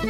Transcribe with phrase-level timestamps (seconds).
[0.00, 0.06] Vi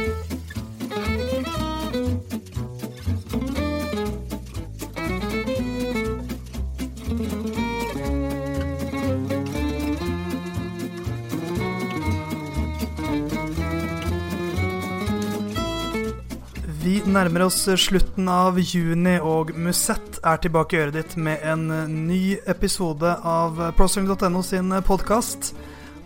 [17.05, 21.67] nærmer oss slutten av juni, og Musett er tilbake i øret ditt med en
[22.07, 25.51] ny episode av prostrong.no sin podkast.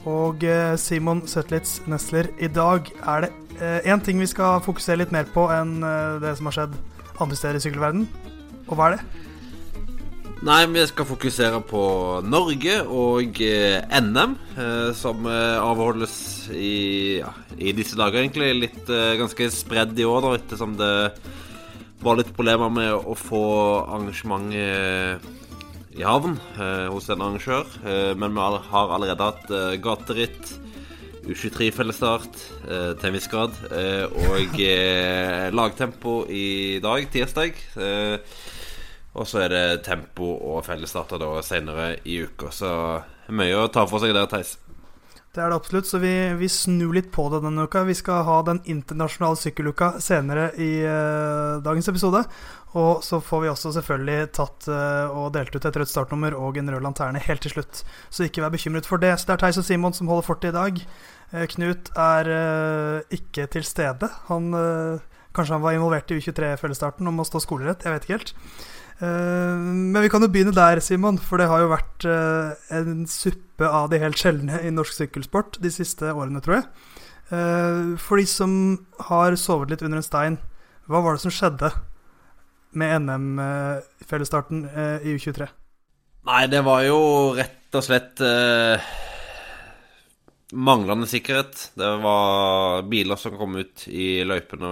[0.09, 5.13] Og eh, Simon Søtlitz Nesler, i dag er det én ting vi skal fokusere litt
[5.15, 6.75] mer på enn eh, det som har skjedd
[7.23, 8.07] andre steder i sykkelverden.
[8.67, 9.23] Og hva er det?
[10.45, 11.83] Nei, vi skal fokusere på
[12.27, 16.17] Norge og eh, NM, eh, som eh, avholdes
[16.53, 18.52] i, ja, i disse dager, egentlig.
[18.59, 20.91] Litt eh, ganske spredd i år, da, ettersom det
[22.03, 23.45] var litt problemer med å få
[23.88, 25.25] arrangementet
[25.95, 27.66] i havn eh, hos en arrangør.
[27.88, 30.53] Eh, men vi har allerede hatt eh, gateritt,
[31.25, 37.58] U23-fellesstart eh, til en viss grad, eh, og eh, lagtempo i dag, tirsdag.
[37.75, 38.38] Eh,
[39.16, 42.52] og så er det tempo og fellesstarter da senere i uka.
[42.52, 42.69] Så
[43.31, 44.58] mye å ta for seg der, Theis.
[45.35, 47.83] Det er det absolutt, så vi, vi snur litt på det denne uka.
[47.88, 52.22] Vi skal ha den internasjonale sykkeluka senere i eh, dagens episode.
[52.75, 56.57] Og så får vi også selvfølgelig tatt uh, og delt ut et rødt startnummer og
[56.59, 57.85] en rød lanterne helt til slutt.
[58.11, 59.13] Så ikke vær bekymret for det.
[59.16, 60.81] Så det er Theis og Simon som holder fortet i dag.
[61.34, 64.09] Eh, Knut er eh, ikke til stede.
[64.30, 65.04] Han, eh,
[65.36, 67.86] kanskje han var involvert i U23-fellesstarten om å stå skolerett.
[67.86, 68.34] Jeg vet ikke helt.
[68.95, 72.06] Men vi kan jo begynne der, Simon, for det har jo vært
[72.72, 77.98] en suppe av de helt sjeldne i norsk sykkelsport de siste årene, tror jeg.
[78.00, 78.53] For de som
[79.09, 80.38] har sovet litt under en stein,
[80.88, 81.73] hva var det som skjedde
[82.80, 84.64] med NM-fellesstarten
[85.03, 85.50] i U23?
[86.31, 87.02] Nei, det var jo
[87.36, 88.23] rett og slett
[90.56, 91.70] manglende sikkerhet.
[91.75, 94.72] Det var biler som kom ut i løypene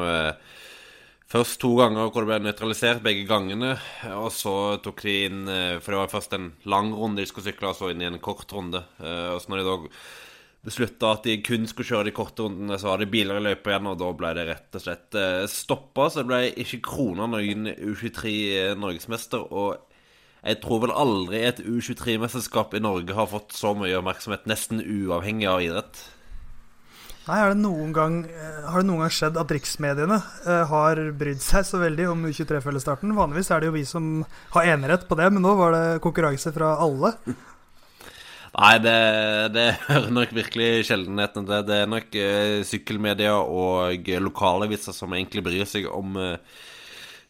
[1.33, 3.75] først to ganger hvor det ble nøytralisert begge gangene.
[4.17, 7.49] Og så tok de inn eh, For det var først en lang runde de skulle
[7.49, 8.83] sykle, og så inn i en kort runde.
[9.01, 9.77] Eh, og så når de da
[10.63, 13.73] beslutta at de kun skulle kjøre de korte rundene, så var det biler i løypa
[13.73, 16.07] igjen, og da ble det rett og slett eh, stoppa.
[16.07, 19.43] Så det ble ikke krona noen U23 norgesmester.
[19.51, 19.92] og
[20.43, 25.47] jeg tror vel aldri et U23-mesterskap i Norge har fått så mye oppmerksomhet, nesten uavhengig
[25.47, 26.01] av idrett.
[27.23, 30.99] Nei, har det noen gang, eh, har det noen gang skjedd at riksmediene eh, har
[31.15, 33.15] brydd seg så veldig om U23-fellesstarten?
[33.15, 34.09] Vanligvis er det jo vi som
[34.57, 37.13] har enerett på det, men nå var det konkurranse fra alle.
[38.53, 38.97] Nei, det,
[39.55, 41.63] det hører nok virkelig sjeldenheten til.
[41.65, 46.59] Det er nok eh, sykkelmedia og lokalaviser som egentlig bryr seg om eh,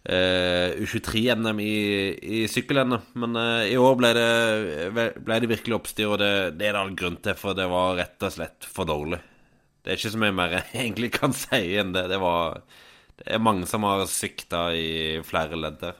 [0.10, 1.76] U23-NM i,
[2.42, 3.14] i sykkel-NM.
[3.22, 4.30] Men eh, i år ble det,
[5.24, 7.96] ble det virkelig oppstyr, og det, det er det all grunn til, for det var
[8.02, 9.22] rett og slett for dårlig.
[9.84, 12.08] Det er ikke så mye mer jeg egentlig kan si enn det.
[12.12, 12.60] Det, var,
[13.22, 16.00] det er mange som har svikta i flere ledd der.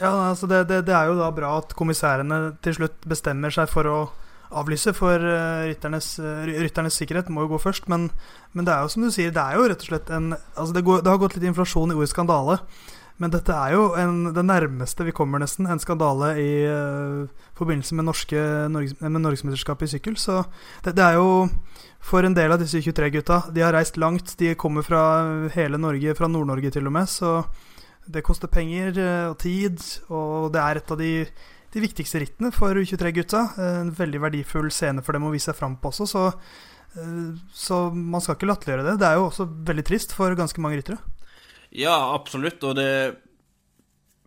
[0.00, 3.68] Ja, altså det, det, det er jo da bra at kommissærene til slutt bestemmer seg
[3.68, 3.98] for å
[4.50, 7.90] avlyse, for eh, rytternes, eh, rytternes sikkerhet må jo gå først.
[7.92, 8.08] Men,
[8.56, 10.72] men det er jo som du sier, det er jo rett og slett en Altså
[10.74, 12.56] det, går, det har gått litt inflasjon i ordet skandale.
[13.20, 17.98] Men dette er jo en, det nærmeste vi kommer, nesten, en skandale i uh, forbindelse
[17.98, 20.16] med, norske, Norges, med Norgesmesterskapet i sykkel.
[20.16, 20.38] Så
[20.86, 21.44] det, det er jo
[22.00, 24.32] for en del av disse 23-gutta De har reist langt.
[24.40, 25.02] De kommer fra
[25.52, 27.12] hele Norge, fra Nord-Norge til og med.
[27.12, 27.42] Så
[28.08, 31.12] det koster penger eh, og tid, og det er et av de,
[31.74, 33.44] de viktigste rittene for U23-gutta.
[33.84, 36.26] En veldig verdifull scene for dem å vise seg fram på også, så,
[36.96, 38.98] eh, så man skal ikke latterliggjøre det.
[39.04, 41.19] Det er jo også veldig trist for ganske mange ryttere.
[41.70, 42.88] Ja, absolutt, og det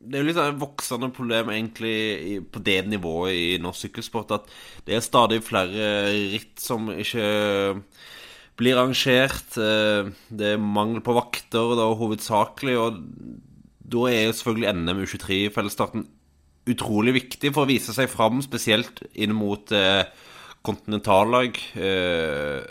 [0.03, 4.33] det er jo litt av et voksende problem egentlig på det nivået i norsk sykkelsport
[4.35, 4.49] at
[4.87, 5.85] det er stadig flere
[6.33, 7.23] ritt som ikke
[8.59, 9.55] blir arrangert.
[9.57, 12.99] eh, Det er mangel på vakter da, hovedsakelig, og
[13.93, 16.05] da er jo selvfølgelig NM U23-fellesstarten
[16.69, 20.03] utrolig viktig for å vise seg fram, spesielt inn mot eh,
[20.63, 21.59] kontinentallag.
[21.75, 22.63] Eh,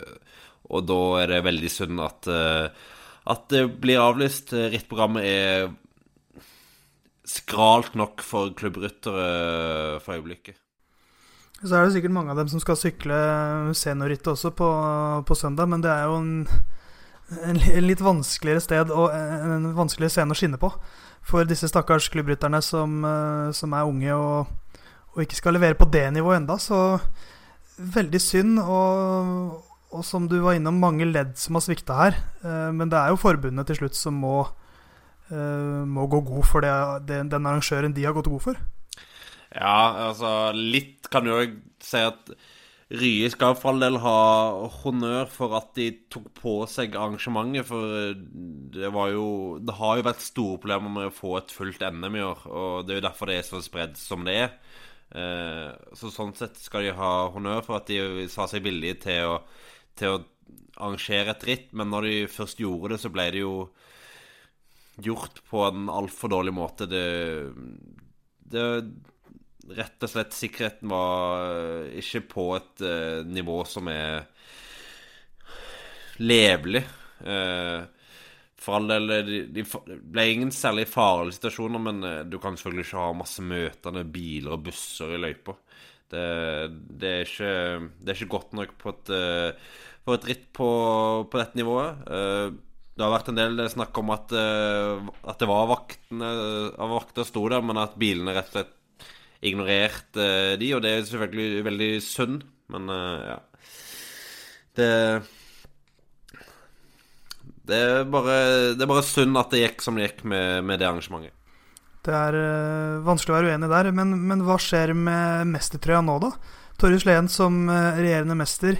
[0.73, 2.69] og da er det veldig synd at, eh,
[3.29, 4.51] at det blir avlyst.
[4.51, 5.71] Rittprogrammet er
[7.27, 10.59] skralt nok for klubbryttere for øyeblikket.
[11.63, 13.17] Så er det sikkert mange av dem som skal sykle
[13.77, 14.69] seniorrittet også på,
[15.23, 16.33] på søndag, men det er jo en,
[17.39, 20.73] en, en litt vanskeligere sted og en vanskeligere scene å skinne på
[21.23, 24.81] for disse stakkars klubbrytterne som, eh, som er unge og,
[25.13, 26.99] og ikke skal levere på det nivået enda, så
[27.77, 28.59] veldig synd.
[28.59, 32.19] Og, og som du var innom, mange ledd som har svikta her.
[32.43, 34.47] Eh, Men det er jo forbundet til slutt som må,
[35.31, 36.73] eh, må gå god for det,
[37.07, 38.55] den arrangøren de har gått god for.
[39.53, 41.45] Ja, altså litt kan du jo
[41.83, 42.33] si at
[42.93, 44.17] Rye skal for all del ha
[44.83, 48.13] honnør for at de tok på seg arrangementet, for
[48.75, 52.17] det var jo Det har jo vært store problemer med å få et fullt NM
[52.19, 54.51] i år, og det er jo derfor det er så spredd som det er.
[55.13, 59.31] Eh, så sånn sett skal de ha honnør for at de sa seg villige til
[59.31, 59.39] å,
[59.99, 60.21] til å
[60.81, 63.55] arrangere et ritt, men når de først gjorde det, så ble det jo
[65.03, 66.87] gjort på en altfor dårlig måte.
[66.89, 67.05] Det,
[68.53, 68.65] det
[69.73, 74.25] rett og slett sikkerheten var ikke på et uh, nivå som er
[76.21, 76.83] levelig.
[77.23, 77.85] Uh,
[78.63, 82.87] for all del de, de, ble ingen særlig farlige situasjoner, men uh, du kan selvfølgelig
[82.89, 85.57] ikke ha masse møtende biler og busser i løypa.
[86.13, 86.27] Det,
[87.01, 87.55] det, er ikke,
[87.99, 89.11] det er ikke godt nok på et,
[90.05, 90.69] for et ritt på,
[91.25, 92.05] på dette nivået.
[92.05, 96.31] det har vært en del snakk om at, at det var vaktene,
[96.93, 98.79] vakter sto der, men at bilene rett og slett
[99.43, 103.39] ignorert uh, de, og det er selvfølgelig veldig synd, men ja.
[104.77, 104.91] Det
[107.63, 108.35] det er, bare,
[108.75, 111.35] det er bare synd at det gikk som det gikk med, med det arrangementet.
[112.03, 116.17] Det er uh, vanskelig å være uenig der, men, men hva skjer med mestertrøya nå,
[116.19, 116.31] da?
[116.81, 118.75] Torjus Lehen som uh, regjerende mester,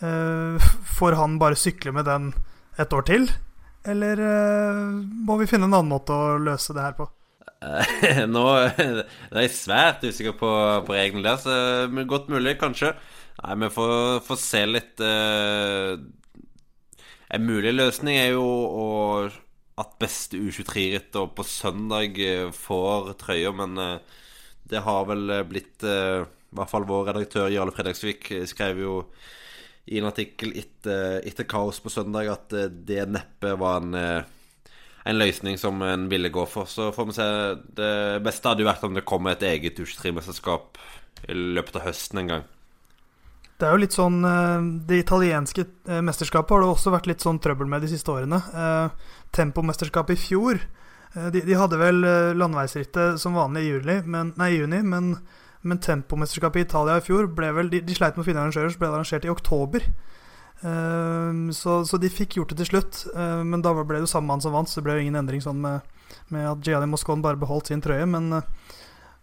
[0.00, 0.56] uh,
[0.96, 2.30] får han bare sykle med den
[2.80, 3.28] et år til?
[3.86, 7.06] Eller må vi finne en annen måte å løse det her på?
[8.34, 9.04] Nå er
[9.44, 10.50] jeg svært usikker på,
[10.88, 12.96] på reglene der, så godt mulig, kanskje.
[13.44, 13.94] Nei, vi får,
[14.26, 14.96] får se litt
[17.36, 18.86] En mulig løsning er jo å,
[19.80, 24.22] at beste U23-rytter på søndag uh, får trøya, men uh,
[24.66, 28.94] det har vel blitt I hvert fall vår redaktør Jarle Fredagsvik skrev jo
[29.86, 32.56] i en artikkel etter, etter kaos på søndag at
[32.88, 34.24] det neppe var en
[35.06, 36.66] en løsning som en ville gå for.
[36.66, 37.28] Så får vi se.
[37.78, 37.92] Det
[38.26, 40.80] beste hadde jo vært om det kom et eget U23-mesterskap
[41.30, 42.46] i løpet av høsten en gang.
[43.56, 47.24] Det er jo litt sånn eh, Det italienske eh, mesterskapet har det også vært litt
[47.24, 48.40] sånn trøbbel med de siste årene.
[48.52, 50.60] Eh, tempomesterskapet i fjor
[51.16, 52.02] de, de, hadde vel
[52.36, 55.14] landeveisrittet som vanlig i juli, men, nei, juni, men,
[55.64, 58.74] men tempomesterskapet i Italia i fjor ble vel De, de sleit med å finne arrangører,
[58.74, 59.86] så ble det arrangert i oktober.
[61.56, 63.00] Så, så, de fikk gjort det til slutt,
[63.48, 65.40] men da ble det jo samme mann som vant, så det ble jo ingen endring
[65.40, 65.88] sånn med,
[66.36, 68.04] med at Gianni Moscon bare beholdt sin trøye.
[68.12, 68.42] Men,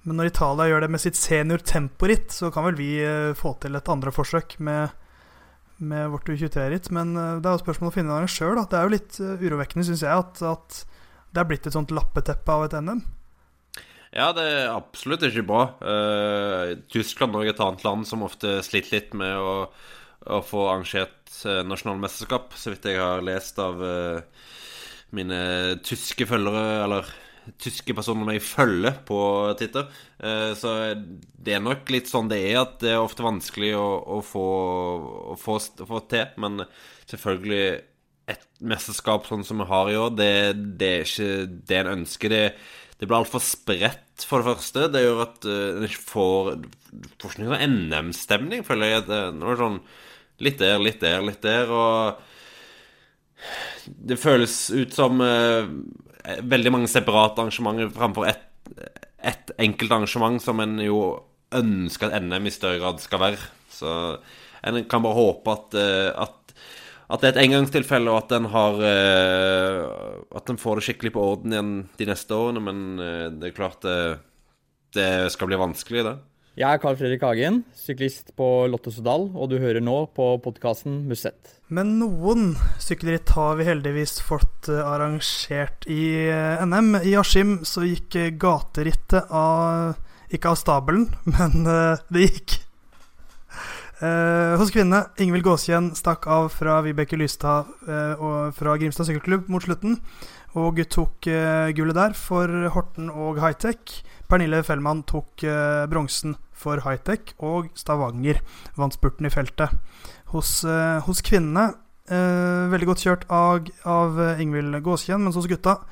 [0.03, 3.55] men, når Italia gjør det med sitt senior temporitt, så kan vel vi uh, få
[3.63, 4.94] til et andre forsøk med,
[5.79, 6.91] med vårt U23-ritt.
[6.95, 8.61] Men det er jo spørsmål å finne arrangør.
[8.61, 10.79] Det er jo litt urovekkende, syns jeg, at, at,
[11.33, 13.01] det er blitt et sånt lappeteppe av et NM.
[14.13, 15.63] Ja, det er absolutt ikke bra.
[16.94, 19.56] Tyskland er et annet land som ofte sliter litt med å
[20.31, 24.47] å få arrangert uh, nasjonalmesterskap, så vidt jeg har lest av uh,
[25.15, 25.39] mine
[25.85, 27.11] tyske følgere, eller
[27.62, 29.19] tyske personer jeg følger på
[29.60, 29.90] Twitter.
[30.19, 33.88] Uh, så det er nok litt sånn det er, at det er ofte vanskelig å,
[34.18, 34.45] å, få,
[35.34, 36.31] å, få, få, til.
[36.44, 36.63] Men
[37.10, 37.66] selvfølgelig
[38.34, 40.31] et mesterskap sånn som vi har i år, det,
[40.80, 41.34] det er ikke
[41.68, 42.34] det en ønsker.
[42.34, 42.45] Det,
[43.00, 44.88] det blir altfor spredt, for det første.
[44.94, 46.54] Det gjør at en ikke får,
[47.19, 49.07] får ikke noen NM-stemning, føler jeg.
[49.12, 49.84] Det, er sånn
[50.44, 51.69] Litt der, litt der, litt der.
[51.72, 52.18] Og
[53.86, 55.68] det føles ut som uh,
[56.23, 58.49] veldig mange separate arrangementer framfor ett
[59.23, 60.99] et enkelt arrangement som en jo
[61.55, 63.45] ønsker at NM i større grad skal være.
[63.71, 63.91] Så
[64.63, 66.53] en kan bare håpe at, uh, at,
[67.07, 71.13] at det er et engangstilfelle, og at en har uh, At en får det skikkelig
[71.15, 72.63] på orden igjen de neste årene.
[72.63, 72.83] Men
[73.39, 73.97] det er klart det,
[74.95, 76.18] det skal bli vanskelig, det.
[76.54, 81.56] Jeg er Carl Fredrik Hagen, syklist på Lottesodal, og du hører nå på podkasten Musett.
[81.74, 87.00] Men noen sykkelritt har vi heldigvis fått eh, arrangert i eh, NM.
[87.10, 89.98] I Askim så gikk eh, gaterittet av
[90.30, 92.60] Ikke av stabelen, men det gikk.
[94.04, 97.69] hos kvinnene, Ingvild Gåsjen stakk av fra Vibeke Lystad
[98.18, 99.95] og fra Grimstad sykkelklubb mot slutten,
[100.60, 101.30] og tok
[101.78, 104.02] gullet der for Horten og Hightech.
[104.33, 108.40] Pernille Fellmann tok eh, bronsen for high-tech, og Stavanger
[108.80, 109.75] vant spurten i feltet.
[110.33, 111.75] Hos, eh, hos kvinnene,
[112.09, 115.83] eh, veldig godt kjørt av, av Ingvild Gåskjen, mens hos gutta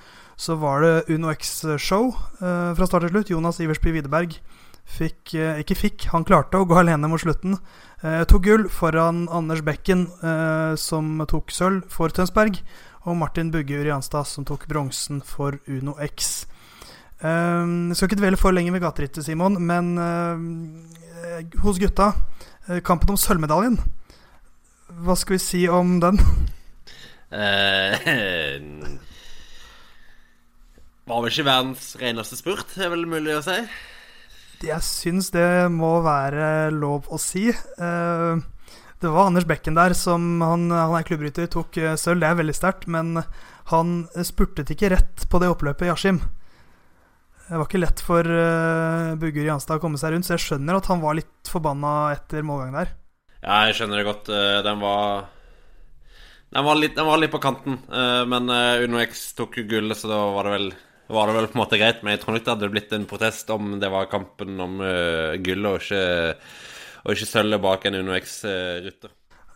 [0.41, 2.09] så var det Uno X-show
[2.41, 3.29] eh, fra start til slutt.
[3.29, 4.39] Jonas Iversby Widerberg
[4.89, 7.59] fikk, eh, ikke fikk, han klarte å gå alene mot slutten.
[8.01, 10.07] Eh, tok gull foran Anders Bekken,
[10.81, 12.57] som tok sølv for Tønsberg,
[13.05, 15.93] og Martin Bugge Urianstad, som tok bronsen for Uno
[17.21, 20.41] Uh, skal ikke dvele for lenge ved gaterittet, Simon, men uh,
[21.61, 23.77] hos gutta uh, Kampen om sølvmedaljen.
[25.05, 26.17] Hva skal vi si om den?
[27.29, 27.93] Uh,
[31.05, 33.59] var vel ikke verdens reneste spurt, er vel mulig å si.
[34.65, 37.47] Jeg syns det må være lov å si.
[37.77, 38.41] Uh,
[39.01, 42.21] det var Anders Bekken der som Han, han er klubbryter, tok sølv.
[42.21, 43.23] Det er veldig sterkt, men
[43.71, 46.19] han spurtet ikke rett på det oppløpet i Askim.
[47.51, 50.77] Det var ikke lett for uh, Bugger Janstad å komme seg rundt, så jeg skjønner
[50.79, 52.93] at han var litt forbanna etter målgangen der.
[53.41, 54.29] Ja, jeg skjønner det godt.
[54.63, 55.25] Den var
[56.53, 57.79] Den var litt, den var litt på kanten.
[58.31, 60.67] Men Uno X tok jo gullet, så da var det vel
[61.11, 63.07] var det vel på en måte greit, men jeg tror nok det hadde blitt en
[63.09, 66.03] protest om det var kampen om uh, gullet og ikke,
[67.03, 69.11] og ikke sølvet bak en Uno X-rytter.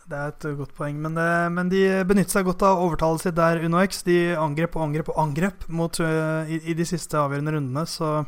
[0.06, 3.38] Det er et godt poeng, men, det, men de benyttet seg godt av overtallet sitt
[3.40, 4.04] der, UnoX.
[4.06, 8.20] De angrep og angrep og angrep mot, uh, i, i, de siste avgjørende rundene, så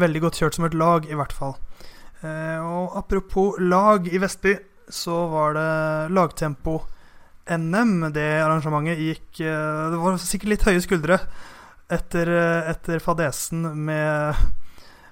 [0.00, 1.58] veldig godt kjørt som et lag, i hvert fall.
[2.22, 4.54] Uh, og apropos lag i Vestby,
[4.88, 5.68] så var det
[6.16, 7.94] lagtempo-NM.
[8.16, 11.20] Det arrangementet gikk Det var sikkert litt høye skuldre
[11.92, 12.32] etter,
[12.72, 14.40] etter fadesen med,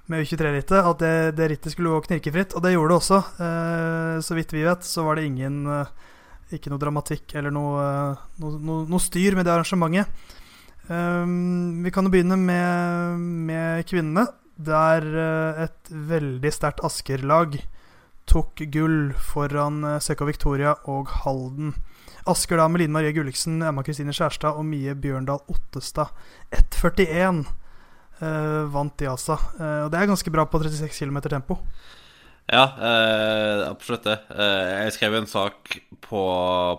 [0.09, 3.19] med U23-rittet at det, det, rittet skulle gå knirkefritt, og det gjorde det også.
[3.45, 5.91] Eh, så vidt vi vet, så var det ingen eh,
[6.57, 7.83] Ikke noe dramatikk eller noe,
[8.41, 10.35] noe, no, noe styr med det arrangementet.
[10.89, 14.23] Um, vi kan jo begynne med, med kvinnene,
[14.57, 15.05] der
[15.67, 17.53] et veldig sterkt Asker-lag
[18.27, 21.75] tok gull foran Seko Victoria og Halden.
[22.29, 26.11] Asker da med Line Marie Gulliksen, Emma Kristine Skjærstad og Mie Bjørndal Ottestad.
[26.49, 27.45] 1,41
[28.23, 31.59] uh, vant i ASA Uh, og det er ganske bra på 36 km tempo.
[32.49, 34.15] Ja, uh, absolutt det.
[34.33, 36.21] Eh, jeg skrev en sak på,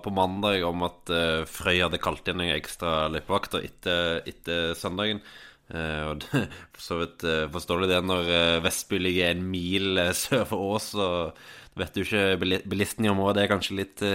[0.02, 5.23] på mandag om at eh, Frøy hadde kalt inn en ekstra løypevakter etter, etter søndagen.
[5.70, 6.42] Eh, og det
[6.82, 8.32] så vidt eh, forståelig det når
[8.64, 10.90] Vestby ligger en mil sør for Ås.
[10.99, 14.09] Og vet du ikke bilistene i området er kanskje litt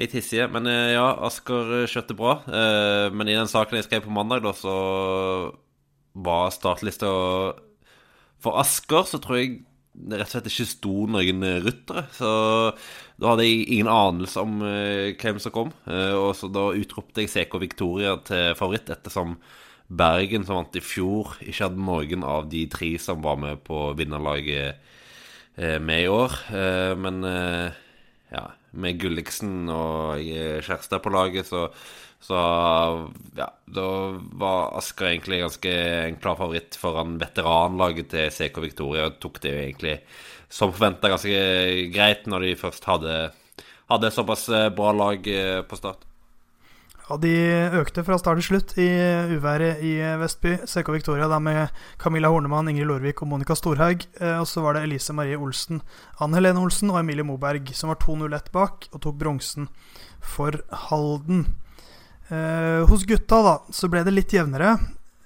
[0.00, 0.48] litt hissige.
[0.52, 2.38] Men eh, ja, Asker kjørte bra.
[2.46, 4.76] Eh, men i den saken jeg skrev på mandag, da, så
[6.12, 7.10] var startlista
[8.42, 9.60] For Asker så tror jeg
[9.92, 12.06] det rett og slett ikke sto noen ryttere.
[12.16, 12.28] Så
[13.20, 15.72] da hadde jeg ingen anelse om uh, hvem som kom.
[15.84, 19.36] Uh, og så da utropte jeg CK Victoria til favoritt, ettersom
[19.92, 23.90] Bergen, som vant i fjor, ikke hadde noen av de tre som var med på
[23.98, 24.80] vinnerlaget
[25.60, 26.38] uh, med i år.
[26.96, 27.20] men
[28.32, 30.22] ja, med Gulliksen og
[30.64, 31.66] Kjærstad på laget, så,
[32.22, 32.38] så
[33.34, 33.86] ja, da
[34.38, 35.72] var Asker egentlig ganske
[36.06, 39.08] en klar favoritt foran veteranlaget til CK Victoria.
[39.10, 39.96] Og tok det jo egentlig
[40.52, 41.42] som forventa ganske
[41.90, 43.18] greit når de først hadde,
[43.90, 46.06] hadde såpass bra lag eh, på start.
[47.08, 47.32] Ja, De
[47.80, 48.86] økte fra start til slutt i
[49.34, 50.54] uværet i Vestby.
[50.70, 54.06] CK Victoria der med Camilla Hornemann, Ingrid Lårvik og Monica Storhaug.
[54.20, 55.82] Eh, og så var det Elise Marie Olsen,
[56.22, 59.68] Ann Helene Olsen og Emilie Moberg som var 2-0-1 bak og tok bronsen
[60.22, 61.48] for Halden.
[62.32, 64.76] Eh, hos gutta da, så ble det litt jevnere,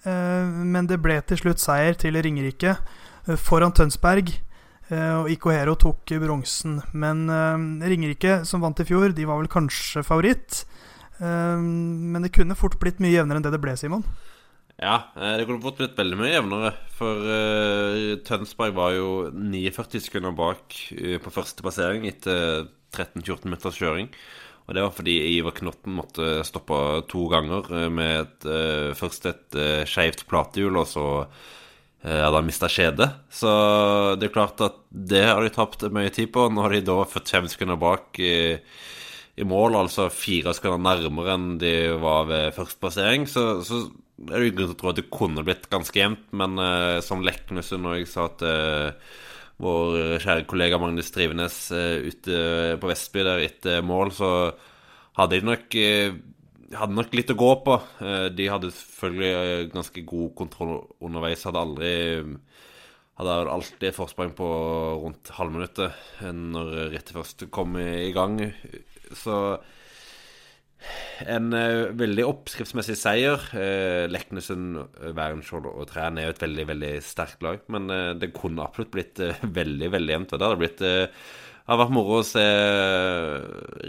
[0.03, 4.33] eh, men det ble til slutt seier til Ringerike eh, foran Tønsberg.
[4.87, 6.81] Eh, og IK Hero tok bronsen.
[6.99, 10.65] Men eh, Ringerike, som vant i fjor, de var vel kanskje favoritt.
[11.17, 14.03] Men det kunne fort blitt mye jevnere enn det det ble, Simon.
[14.77, 16.73] Ja, det kunne fort blitt veldig mye jevnere.
[16.93, 20.77] For uh, Tønsberg var jo 49 sekunder bak
[21.25, 24.11] på første passering etter 13-14 minutters kjøring.
[24.67, 26.79] Og det var fordi Ivar Knotten måtte stoppe
[27.11, 31.07] to ganger med et, uh, først et uh, skeivt platehjul, og så
[32.07, 33.09] hadde han mista kjedet.
[33.35, 33.51] Så
[34.21, 36.45] det er klart at det har de tapt mye tid på.
[36.53, 38.21] Nå har de da 45 sekunder bak.
[38.23, 38.61] i,
[39.35, 43.81] i mål, altså fire sekunder nærmere enn de var ved første passering, så, så
[44.29, 46.29] er det grunn til å tro at det kunne blitt ganske jevnt.
[46.31, 46.61] Men
[47.03, 48.47] som Leknessund og jeg sa at
[49.63, 52.41] vår kjære kollega Magnus Drivenes uh, ute
[52.81, 54.31] på Vestby der etter mål, så
[55.17, 55.79] hadde de nok
[56.77, 57.77] hadde nok litt å gå på.
[58.37, 61.45] De hadde selvfølgelig ganske god kontroll underveis.
[61.47, 61.93] Hadde aldri
[63.17, 64.49] hadde alltid et forsprang på
[65.01, 68.43] rundt halvminuttet når rett først kom i gang
[69.15, 69.57] så
[71.27, 73.43] en uh, veldig oppskriftsmessig seier.
[73.55, 74.77] Uh, Leknesen,
[75.17, 77.63] Wærenskjold og Træn er jo et veldig veldig sterkt lag.
[77.73, 79.21] Men uh, det kunne absolutt blitt
[79.61, 80.37] veldig veldig jevnt.
[80.37, 80.87] Det hadde blitt
[81.67, 82.43] har vært moro å se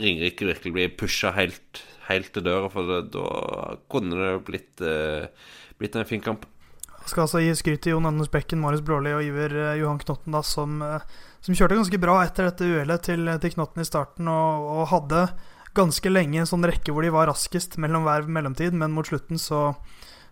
[0.02, 4.82] Ringerike virkelig bli pusha helt, helt til døra, for det, da kunne det blitt,
[5.78, 6.48] blitt en fin kamp.
[7.04, 10.34] Jeg skal altså gi skryt til Jon Anders Bekken, Marius Blåli og Iver Johan Knotten,
[10.34, 10.82] da, som
[11.48, 15.22] som kjørte ganske bra etter dette uhellet til, til Knotten i starten, og, og, hadde
[15.78, 19.40] ganske lenge en sånn rekke hvor de var raskest mellom hver mellomtid, men mot slutten
[19.42, 19.72] så,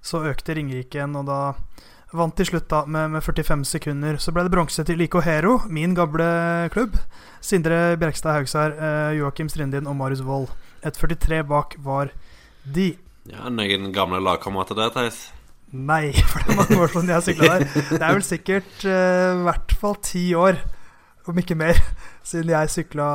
[0.05, 1.39] så økte Ringerike igjen, og da
[2.15, 4.19] vant til slutt da med, med 45 sekunder.
[4.21, 6.27] Så ble det bronse til Liko Hero, min gamle
[6.73, 6.97] klubb.
[7.43, 10.51] Sindre Bjerkstad Haugsær, eh, Joakim Strindin og Marius Wold.
[10.85, 12.13] 1,43 bak var
[12.63, 12.93] de.
[13.29, 15.25] Ja, Noen gamle lagkamerater der, Theis?
[15.75, 17.67] Nei, for det er mange år siden jeg sykla der.
[17.73, 20.61] Det er vel sikkert eh, i hvert fall ti år,
[21.31, 21.79] om ikke mer,
[22.29, 23.09] siden jeg sykla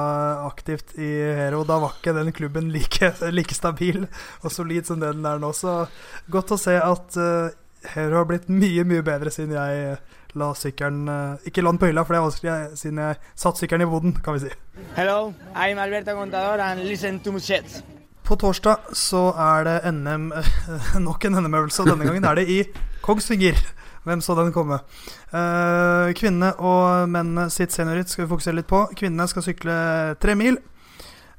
[0.49, 1.63] aktivt i Hero.
[1.69, 4.07] Da var ikke den klubben like, like stabil
[4.43, 5.53] og solid som det den er nå.
[5.57, 5.85] Så
[6.31, 7.51] godt å se at uh,
[7.95, 9.99] Hero har blitt mye, mye bedre siden jeg
[10.39, 13.17] la sykkelen uh, Ikke la den på hylla, for det er vanskelig eh, siden jeg
[13.35, 14.53] satte sykkelen i boden, kan vi si.
[14.99, 17.81] Hello, I'm Alberto Contador and listen to shit.
[18.27, 20.31] På torsdag så er det NM
[21.07, 22.61] Nok en NM-øvelse, og denne gangen er det i
[23.03, 23.59] Kongsvinger.
[24.11, 24.81] Hvem så den komme?
[25.31, 28.83] Uh, kvinnene og mennene sitt seniorritt skal vi fokusere litt på.
[28.99, 29.77] Kvinnene skal sykle
[30.23, 30.59] tre mil.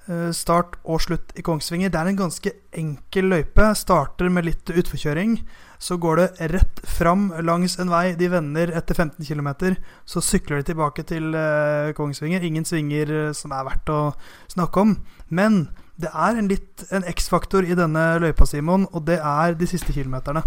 [0.08, 1.92] Uh, start og slutt i Kongsvinger.
[1.92, 3.68] Det er en ganske enkel løype.
[3.76, 5.36] Starter med litt utforkjøring.
[5.82, 8.14] Så går det rett fram langs en vei.
[8.16, 9.76] De vender etter 15 km.
[10.08, 12.48] Så sykler de tilbake til uh, Kongsvinger.
[12.48, 14.02] Ingen svinger som er verdt å
[14.56, 14.96] snakke om.
[15.28, 15.66] Men
[16.02, 19.94] det er en litt en X-faktor i denne løypa, Simon, og det er de siste
[19.94, 20.42] kilometerne.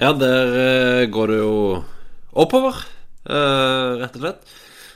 [0.00, 1.54] Ja, der uh, går det jo
[2.32, 2.78] oppover,
[3.26, 4.52] rett og slett.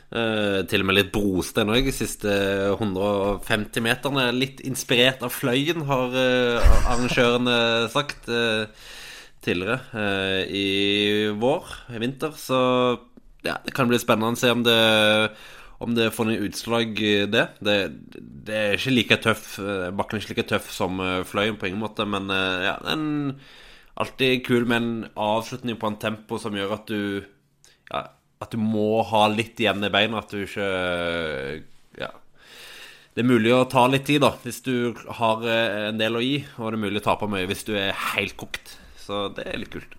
[0.06, 2.30] Uh, til og med litt brostein òg, de siste
[2.76, 4.28] 150 meterne.
[4.36, 7.58] Litt inspirert av Fløyen, har arrangørene
[7.92, 8.30] sagt.
[9.46, 10.68] Tidligere eh, i
[11.38, 12.32] vår, i vinter.
[12.38, 12.56] Så
[13.46, 14.80] ja, det kan bli spennende å se om det,
[15.84, 16.96] om det får noen utslag,
[17.30, 17.44] det.
[17.62, 17.76] det.
[18.16, 18.56] det.
[18.56, 21.82] er ikke like tøff eh, Bakken er ikke like tøff som eh, Fløyen på ingen
[21.84, 23.04] måte, men eh, ja, er
[23.96, 27.00] alltid kul med en avslutning på en tempo som gjør at du
[27.90, 28.06] ja,
[28.42, 30.20] At du må ha litt igjen i beina.
[30.20, 30.70] At du ikke
[31.96, 32.12] Ja.
[33.16, 36.42] Det er mulig å ta litt tid, da, hvis du har en del å gi.
[36.58, 38.76] Og det er mulig å tape mye hvis du er helt kokt.
[39.00, 39.96] Så det er litt kult.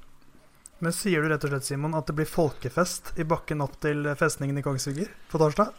[0.83, 4.05] Men sier du rett og slett, Simon, at det blir folkefest i bakken opp til
[4.19, 5.71] festningen i Kongsvinger på torsdag?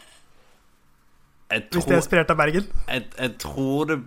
[1.48, 2.66] Tror, Hvis det er inspirert av Bergen?
[2.88, 4.00] Jeg, jeg, tror det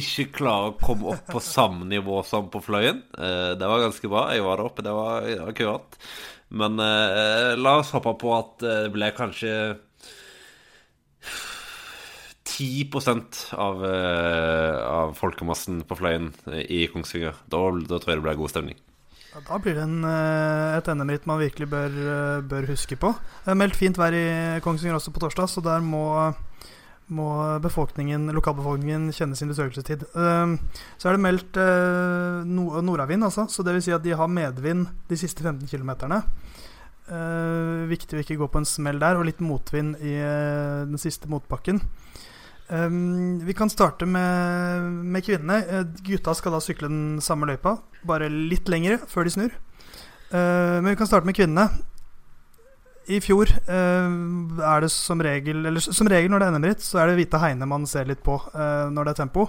[0.00, 3.02] ikke klarer å komme opp på samme nivå som på Fløyen.
[3.14, 4.26] Eh, det var ganske bra.
[4.34, 5.98] Jeg var der oppe, det var, det var kurant.
[6.54, 9.54] Men eh, la oss håpe på at det ble kanskje
[12.54, 12.86] 10
[13.58, 16.30] av, uh, av folkemassen på Fløyen
[16.68, 17.34] i Kongsvinger.
[17.50, 18.82] Da, da, tror jeg det blir god stemning.
[19.34, 23.10] Da blir det en, eh, et NM-ritt man virkelig bør, eh, bør, huske på.
[23.50, 26.30] Meldt fint vær i Kongsvinger også på torsdag, så der må,
[27.12, 27.28] må
[27.60, 30.06] befolkningen, lokalbefolkningen kjenne sin besøkelsestid.
[30.14, 31.58] Så er det meldt
[32.48, 33.44] nordavind, altså.
[33.52, 35.92] Så det vil si at de har medvind de siste 15 km.
[37.92, 41.82] viktig å ikke gå på en smell der, og litt motvind i den siste motbakken.
[42.68, 45.60] Um, vi kan starte med, med kvinnene.
[45.68, 47.76] Uh, gutta skal da sykle den samme løypa,
[48.08, 49.60] bare litt lengre før de snur.
[50.34, 51.68] Men vi kan starte med kvinnene.
[53.12, 54.12] I fjor uh,
[54.64, 57.40] er det som regel Eller som regel når det er NM-ritt, så er det Vita
[57.42, 59.48] Heine man ser litt på når det er tempo.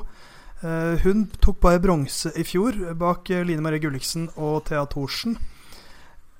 [1.04, 5.36] hun tok bare bronse i fjor bak Line Marie Gulliksen og Thea Thorsen.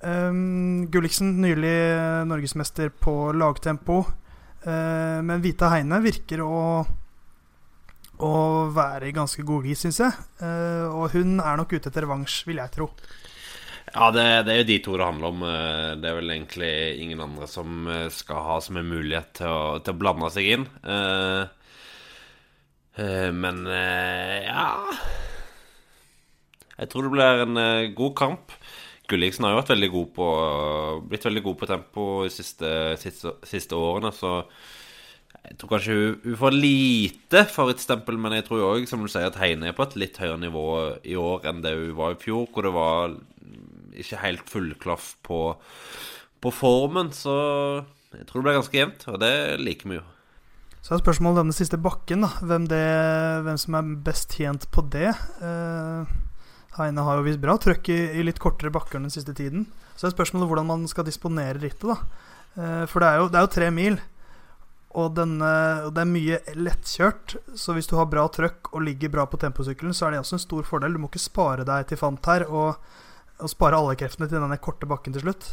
[0.02, 1.76] Gulliksen nylig
[2.26, 4.00] norgesmester på lagtempo.
[4.64, 6.82] Men Vita Heine virker å,
[8.18, 8.34] å
[8.74, 10.26] være i ganske god gis, syns jeg.
[10.90, 12.90] Og hun er nok ute etter revansj, vil jeg tro.
[13.96, 15.44] Ja, det, det, er jo de to det handler om.
[15.48, 19.78] Eh, det er vel egentlig ingen andre som skal ha som en mulighet til å,
[19.80, 20.66] til å blande seg inn.
[20.84, 21.46] Uh,
[23.36, 24.68] men ja
[26.78, 27.60] Jeg tror det blir en
[27.96, 28.54] god kamp.
[29.06, 30.28] Gulliksen har jo vært veldig god på,
[31.10, 34.40] blitt veldig god på tempo de siste, siste, siste, årene, så
[35.46, 39.28] jeg tror kanskje hun, hun får lite favorittstempel, men jeg tror òg, som du sier,
[39.28, 40.66] at Heine er på et litt høyere nivå
[41.06, 43.14] i år enn det hun var i fjor, hvor det var
[44.02, 45.40] ikke helt fullklaff på,
[46.42, 47.12] på formen.
[47.16, 47.36] Så
[48.16, 50.04] jeg tror det blir ganske jevnt, og det liker vi jo.
[50.86, 52.28] Så er spørsmålet denne siste bakken, da.
[52.46, 52.84] Hvem, det,
[53.42, 55.08] hvem som er best tjent på det.
[55.42, 56.12] Eh,
[56.76, 59.66] Heine har jo vist bra trøkk i, i, litt kortere bakker den siste tiden.
[59.96, 61.88] Så er spørsmålet hvordan man skal disponere rittet.
[61.88, 61.96] da
[62.54, 63.98] eh, For det er, jo, det er, jo, tre mil,
[64.94, 65.50] og, denne,
[65.88, 67.34] og, det er mye lettkjørt.
[67.58, 70.38] Så hvis du har bra trøkk og ligger bra på temposykkelen, så er det også
[70.38, 70.94] en stor fordel.
[70.94, 72.78] Du må ikke spare deg til fant her og,
[73.42, 75.52] og spare alle kreftene til denne korte bakken til slutt.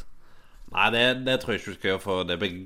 [0.74, 2.58] Nei, det, det tror jeg ikke du skal gjøre, for det blir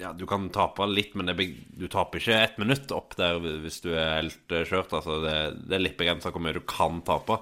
[0.00, 1.46] ja, du kan tape litt, men det,
[1.78, 4.92] du taper ikke ett minutt opp der hvis du er helt kjørt.
[4.92, 7.38] Altså det, det, er litt begrensa hvor mye du kan tape.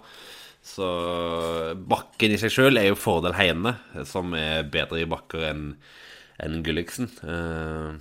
[0.63, 0.87] Så
[1.91, 5.65] bakken i seg sjøl er jo fordel Heine, som er bedre i bakker enn
[6.43, 7.09] en Gulliksen.
[7.23, 7.99] Uh,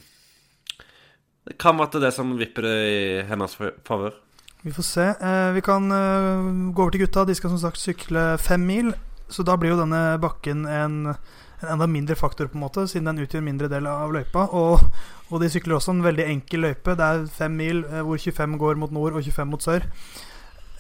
[1.48, 4.20] det kan være det som vipper det i hennes favør.
[4.62, 5.08] Vi får se.
[5.22, 7.26] Uh, vi kan gå over til gutta.
[7.26, 8.92] De skal som sagt sykle fem mil.
[9.32, 11.16] Så da blir jo denne bakken en
[11.62, 14.48] en enda mindre faktor, på en måte, siden den utgjør en mindre del av løypa.
[14.58, 14.82] Og,
[15.30, 16.96] og de sykler også en veldig enkel løype.
[16.98, 19.86] Det er fem mil eh, hvor 25 går mot nord og 25 mot sør.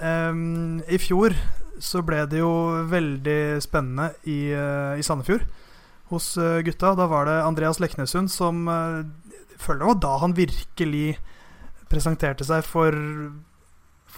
[0.01, 1.35] Um, I fjor
[1.81, 2.51] så ble det jo
[2.89, 5.45] veldig spennende i, eh, i Sandefjord
[6.09, 6.95] hos eh, gutta.
[6.97, 9.03] Da var det Andreas Leknesund som eh,
[9.61, 11.05] føler det var da han virkelig
[11.91, 12.95] presenterte seg for,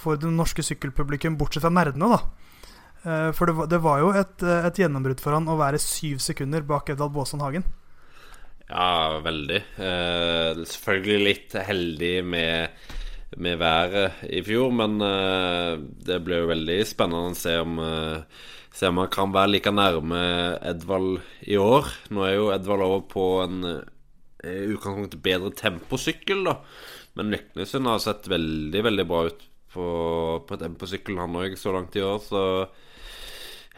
[0.04, 2.22] for det norske sykkelpublikum, bortsett fra nerdene, da.
[3.04, 5.82] Eh, For det var, det var jo et, eh, et gjennombrudd for han å være
[5.82, 7.66] syv sekunder bak Edvald Baasen Hagen.
[8.70, 9.60] Ja, veldig.
[9.78, 12.86] Eh, selvfølgelig litt heldig med,
[13.44, 15.76] med været i fjor, men eh,
[16.08, 19.74] det ble jo veldig spennende å se om, eh, se om han kan være like
[19.76, 20.24] nærme
[20.72, 21.92] Edvald i år.
[22.16, 23.82] Nå er jo Edvald over på en eh,
[24.44, 26.58] i utgangspunktet bedre temposykkel, da.
[27.20, 29.88] Men Leknesund har sett veldig, veldig bra ut på,
[30.48, 32.44] på temposykkel, han òg, så langt i år, så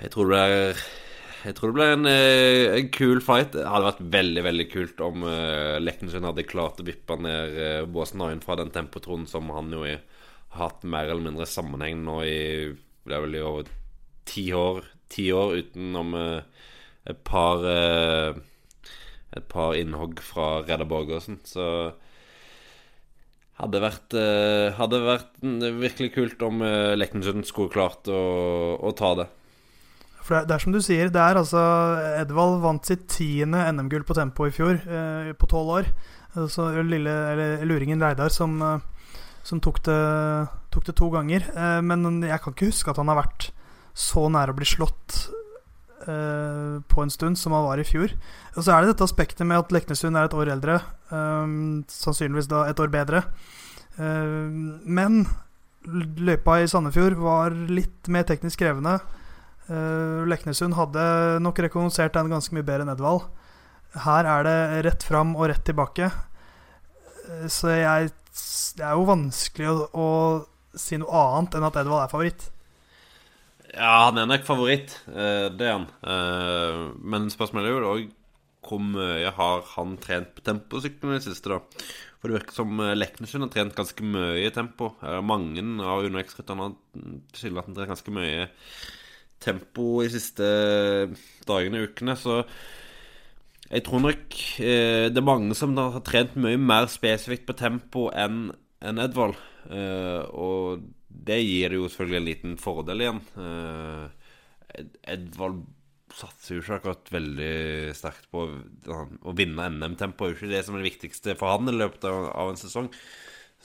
[0.02, 0.86] jeg tror det er
[1.46, 3.52] jeg tror det ble en, eh, en kul fight.
[3.54, 7.86] Det hadde vært veldig veldig kult om uh, Leknesund hadde klart å vippe ned uh,
[7.86, 10.00] Boasen Hagen fra den tempotronen som han jo har
[10.58, 12.40] hatt mer eller mindre sammenheng nå i
[13.06, 13.70] Det er vel i over
[14.26, 14.82] ti år,
[15.12, 16.66] ti år utenom uh,
[17.06, 18.42] et par uh,
[19.36, 21.42] Et par innhogg fra Redda Borgersen.
[21.44, 21.66] Så
[23.62, 25.30] hadde vært, uh, hadde vært
[25.80, 26.60] virkelig kult om
[27.00, 28.22] Lekensund skulle klart å,
[28.82, 29.28] å ta det.
[30.26, 31.62] For det, er- som du sier, det er altså
[32.20, 35.86] Edvald vant sitt tiende NM-gull på tempo i fjor, eh, på tolv år.
[36.36, 38.80] Eh, Så lille, eller luringen Reidar som, eh,
[39.46, 40.00] som tok, det,
[40.74, 41.46] tok det to ganger.
[41.56, 43.52] Eh, men jeg kan ikke huske at han har vært
[43.94, 45.30] så nær å bli slått
[46.08, 48.14] eh, på en stund som han var i fjor.
[48.56, 50.82] Og så er det dette aspektet med at Leknesund er et år eldre.
[51.12, 51.56] eh,
[51.90, 53.24] sannsynligvis da et år bedre.
[53.98, 54.50] Eh,
[54.86, 55.26] men
[55.86, 59.00] løypa i Sandefjord var litt mer teknisk krevende.
[59.66, 61.02] Uh, Leknesund hadde
[61.42, 63.26] nok rekognosert den ganske mye bedre enn Edvald.
[64.06, 64.58] Her er det
[64.90, 66.12] rett fram og rett tilbake.
[67.26, 68.12] Eh, så jeg
[68.76, 70.08] Det er jo vanskelig å, å
[70.76, 72.50] si noe annet enn at Edvald er favoritt.
[73.76, 74.94] Ja, han er nok favoritt.
[75.10, 75.88] eh, Det er han.
[76.04, 78.12] Eh, Men spørsmålet er jo òg
[78.66, 81.60] hvor mye har han trent på temposykkelen i det siste, da?
[82.20, 84.96] For det virker som eh, Leknesund har trent ganske mye i tempo.
[85.22, 86.74] Mange av UnoX-rytterne har
[87.34, 88.48] tilsynelatende trent ganske mye
[89.40, 90.48] tempo i siste
[91.46, 92.46] dagene og ukene, så
[93.70, 98.54] jeg tror nok det er mange som har trent mye mer spesifikt på tempo enn
[98.82, 99.36] Edvald.
[100.34, 100.82] Og
[101.26, 103.22] det gir jo selvfølgelig en liten fordel igjen.
[103.40, 104.06] Eh,
[104.80, 105.64] Ed Edvald
[106.16, 110.28] satser jo ikke akkurat veldig sterkt på å vinne NM-tempo.
[110.28, 112.60] Det er jo ikke det som er det viktigste for han i løpet av, en
[112.60, 112.90] sesong.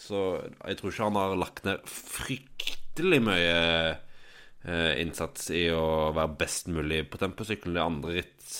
[0.00, 3.54] Så jeg tror ikke han har lagt ned fryktelig mye
[3.92, 7.76] eh, innsats i å være best mulig på temposykkelen.
[7.76, 8.50] Det andre ritt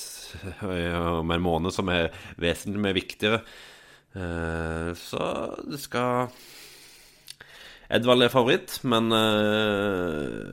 [0.69, 3.43] eh, om en måned som er vesentlig mer viktigere.
[4.11, 5.19] Så
[5.71, 6.33] det skal
[7.91, 10.47] Edvald er favoritt, men uh,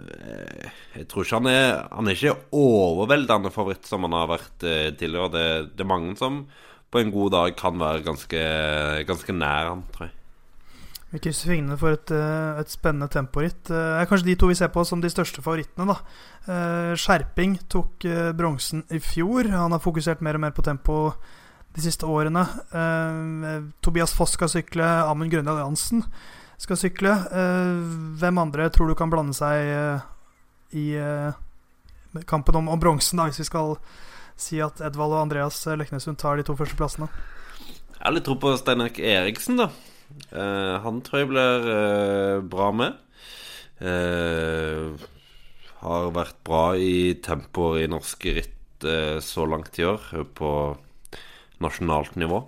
[0.97, 4.89] jeg tror ikke han er Han er ikke overveldende favoritt som han har vært uh,
[4.97, 5.29] tidligere.
[5.35, 5.47] Det,
[5.77, 6.45] det er mange som
[6.89, 8.41] på en god dag kan være ganske,
[9.05, 10.13] ganske nær han, tror jeg.
[11.11, 13.59] Vi krysser fingrene for et, eh, et spennende temporitt.
[13.67, 15.87] Det er kanskje de to vi ser på som de største favorittene.
[15.87, 16.95] da.
[16.95, 18.07] Skjerping tok
[18.39, 19.51] bronsen i fjor.
[19.51, 21.13] Han har fokusert mer og mer på tempo
[21.75, 22.43] de siste årene.
[23.83, 24.87] Tobias Foss skal sykle.
[25.11, 26.03] Amund Grøndal Jansen
[26.61, 27.13] skal sykle.
[27.13, 27.81] Eh,
[28.19, 30.05] hvem andre tror du kan blande seg eh,
[30.77, 33.77] i eh, kampen om, om bronsen, da, hvis vi skal
[34.37, 37.09] si at Edvald og Andreas Leknesund tar de to første plassene?
[37.97, 39.71] Jeg har litt tro på Steinar Eriksen, da.
[40.31, 42.99] Uh, han tror jeg blir uh, bra med.
[43.81, 44.93] Uh,
[45.81, 48.53] har vært bra i tempoer i norske ritt
[49.25, 50.03] så langt i år,
[50.37, 50.49] på
[51.65, 52.43] nasjonalt nivå.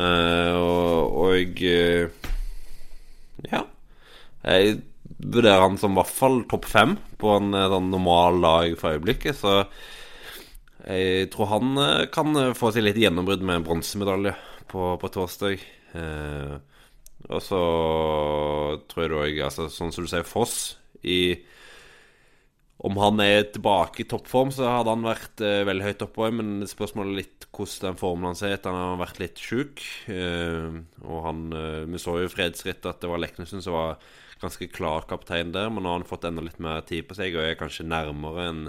[0.00, 1.56] Og og
[3.44, 3.64] ja.
[4.46, 4.80] Jeg
[5.18, 8.96] vurderer han som i hvert fall topp fem på en eh, sånn normal dag for
[8.96, 9.62] øyeblikket, så
[10.86, 14.36] jeg tror han eh, kan eh, få seg litt gjennombrudd med en bronsemedalje
[14.70, 15.62] på, på torsdag.
[15.98, 16.56] Eh,
[17.26, 17.60] og så
[18.86, 21.34] tror jeg jeg altså, Sånn som du sier, Foss i
[22.76, 26.66] Om han er tilbake i toppform, så hadde han vært eh, veldig høyt oppe men
[26.68, 29.80] spørsmålet er litt hvordan den formen hans er han har vært litt sjuk.
[30.12, 33.96] Eh, og eh, Vi så jo i fredsrittet at det var Leknesen som var
[34.42, 37.38] ganske klar kaptein der, men nå har han fått enda litt mer tid på seg
[37.38, 38.66] og er kanskje nærmere en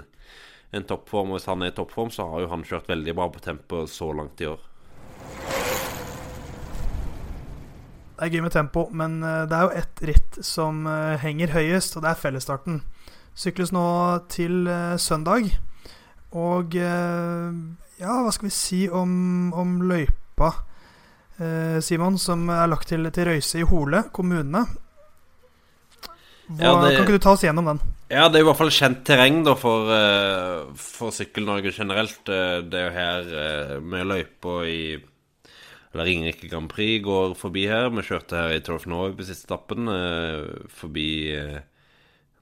[0.70, 1.32] en toppform.
[1.32, 3.84] Og hvis han er i toppform, så har jo han kjørt veldig bra på tempo
[3.90, 4.60] så langt i år.
[8.18, 11.54] Det er gøy med tempo, men eh, det er jo ett ritt som eh, henger
[11.54, 12.80] høyest, og det er fellesstarten.
[13.38, 13.84] Sykles nå
[14.32, 15.46] til eh, søndag.
[16.38, 17.58] Og eh,
[18.02, 20.50] ja, hva skal vi si om, om løypa,
[21.38, 24.64] eh, Simon, som er lagt til, til Røyse i Hole kommune?
[26.48, 27.80] Hva, Ja, det- Kan ikke du ta oss gjennom den?
[28.10, 29.90] Ja, det er i hvert fall kjent terreng da for,
[30.80, 32.22] for Sykkel-Norge generelt.
[32.24, 34.78] Det er jo her med løypa i
[35.92, 37.90] Eller Ringerike Grand Prix går forbi her.
[37.92, 39.88] Vi kjørte her i Torf Norway på siste etappen.
[39.92, 41.06] eh, forbi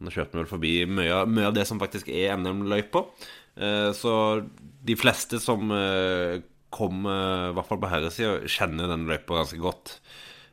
[0.00, 3.04] Nå kjørte vi vel forbi mye, mye av det som faktisk er NM-løypa.
[3.56, 4.14] Eh, så
[4.86, 5.72] de fleste som
[6.76, 9.98] kom, i hvert fall på herresida, kjenner den løypa ganske godt.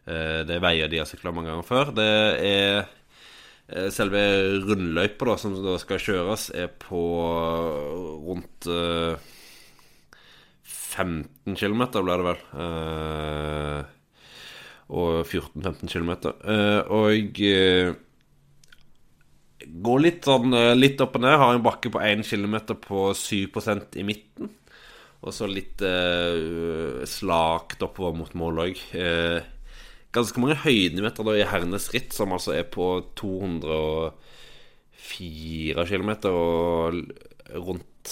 [0.08, 1.92] Eh, det er veier de har sykla mange ganger før.
[1.98, 2.12] Det
[2.48, 2.86] er
[3.72, 4.22] Eh, Selve
[4.68, 7.00] rundløypa da, som da skal kjøres, er på
[8.28, 9.16] rundt eh,
[10.68, 12.42] 15 km, blir det vel.
[12.66, 13.92] Eh,
[14.94, 16.12] og 14-15 km.
[16.92, 17.94] og eh,
[19.82, 21.40] går litt sånn eh, litt opp og ned.
[21.40, 23.50] Har en bakke på 1 km på 7
[23.98, 24.52] i midten.
[25.24, 28.76] Og så litt eh, slakt oppover mot mål òg.
[28.98, 29.40] Eh,
[30.14, 34.14] ganske mange høydemeter da i herrenes ritt, som altså er på 204
[35.90, 36.94] km, og
[37.54, 38.08] rundt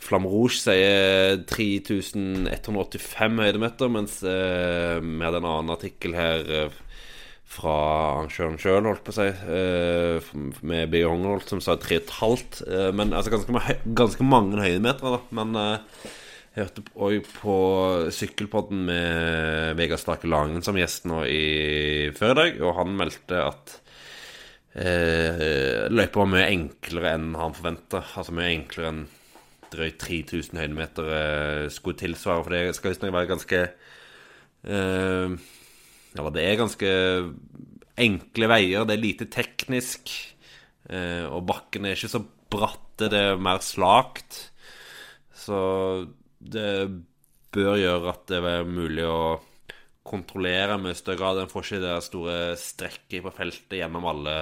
[0.00, 6.70] Flamme Rouge sier 3185 høydemeter, mens eh, med en annen artikkel her eh,
[7.50, 7.74] fra
[8.20, 10.30] arrangøren sjøl, holdt på å si, eh,
[10.62, 12.62] med Big Hongerholt, som sa 3,5.
[12.62, 15.20] Eh, men altså ganske, ganske mange høydemeter, da.
[15.34, 16.06] Men eh,
[16.54, 17.56] jeg hørte òg på
[18.14, 23.42] Sykkelpodden med Vegard Stake Langen som gjest nå i før i dag, og han meldte
[23.42, 23.76] at
[24.78, 28.04] eh, løypa var mye enklere enn han forventa.
[28.14, 29.06] Altså mye enklere enn
[29.70, 33.60] drøyt 3000 høydemeter skulle tilsvare, for det skal visstnok være ganske
[34.66, 35.40] eh,
[36.16, 36.92] Eller det er ganske
[38.00, 40.10] enkle veier, det er lite teknisk,
[40.90, 44.40] eh, og bakken er ikke så bratte, det er mer slakt.
[45.36, 45.60] Så
[46.40, 46.72] det
[47.54, 49.38] bør gjøre at det er mulig å
[50.06, 51.42] kontrollere med større grad.
[51.42, 54.36] En får ikke det store strekket på feltet gjennom alle,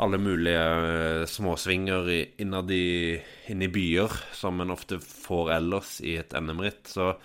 [0.00, 3.20] alle mulige eh, småsvinger innad i,
[3.68, 6.86] byer, som en ofte får ellers i et NM-ritt.
[6.88, 7.16] Så ja,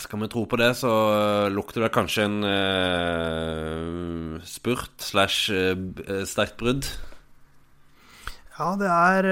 [0.00, 6.24] skal vi tro på det, så eh, lukter det kanskje en uh, spurt slash eh,
[6.28, 6.88] sterkt brudd.
[8.60, 9.26] Ja, det er,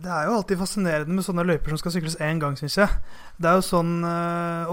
[0.00, 2.88] det er jo alltid fascinerende med sånne løyper som skal sykles én gang, syns jeg.
[3.36, 3.98] Det er jo sånn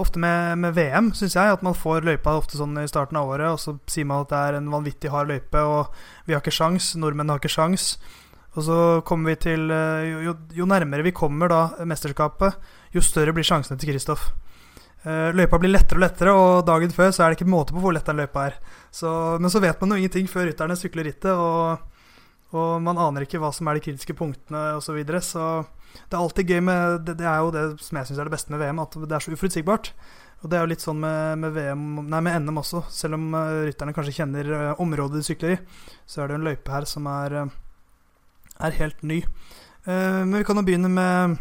[0.00, 3.28] ofte med, med VM, syns jeg, at man får løypa ofte sånn i starten av
[3.28, 5.92] året, og så sier man at det er en vanvittig hard løype, og
[6.24, 7.90] vi har ikke sjans, nordmenn har ikke sjans.
[8.54, 12.56] Og så kommer vi til jo, jo nærmere vi kommer da mesterskapet,
[12.96, 14.30] jo større blir sjansene til Kristoff.
[15.04, 17.82] Eh, Løypa blir lettere og lettere, og dagen før så er det ikke måte på
[17.82, 18.60] hvor lett den løypa er.
[18.94, 21.90] Så, men så vet man jo ingenting før rytterne sykler rittet, og
[22.54, 24.86] og man aner ikke hva som er de kritiske punktene osv.
[24.86, 25.46] Så, videre, så
[26.06, 28.34] det er alltid gøy med det, det er jo det som jeg syns er det
[28.36, 29.90] beste med VM, at det er så uforutsigbart.
[30.44, 32.84] Og det er jo litt sånn med, med, VM, nei, med NM også.
[32.92, 35.58] Selv om uh, rytterne kanskje kjenner uh, området de sykler i,
[36.06, 37.38] så er det en løype her som er,
[38.60, 39.22] er helt ny.
[39.84, 41.34] Men vi kan jo begynne med,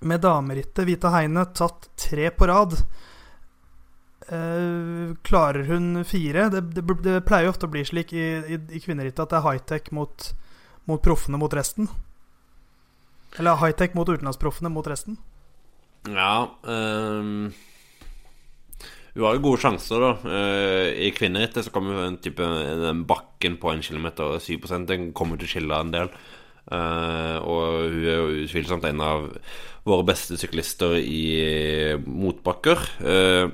[0.00, 0.86] med damerittet.
[0.88, 2.76] Vita Heine tatt tre på rad.
[4.30, 6.48] Uh, klarer hun fire?
[6.52, 9.40] Det, det, det, pleier jo ofte å bli slik i, i, i kvinnerittet at det
[9.40, 10.30] er high-tech mot,
[10.86, 11.90] mot proffene mot resten.
[13.38, 15.18] Eller high-tech mot utenlandsproffene mot resten.
[16.08, 17.50] Ja um,
[19.12, 20.12] Hun har jo gode sjanser, da.
[20.24, 22.46] Uh, I kvinnerittet så kommer en type
[22.84, 26.14] den bakken på en kilometer, 7 den kommer til å skille en del.
[26.70, 29.26] Uh, og hun er jo utvilsomt en av
[29.88, 32.84] våre beste syklister i motbakker.
[33.02, 33.50] Uh,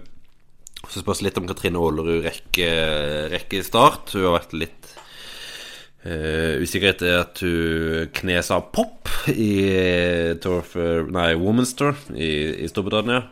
[0.86, 4.12] så spørs litt om Katrine Aalerud rekker, rekker start.
[4.14, 4.90] Hun har vært litt
[6.04, 10.76] uh, usikkerhet etter at hun knesa pop i Torf,
[11.10, 12.30] nei, Women's Tour i,
[12.62, 13.24] i Storbritannia.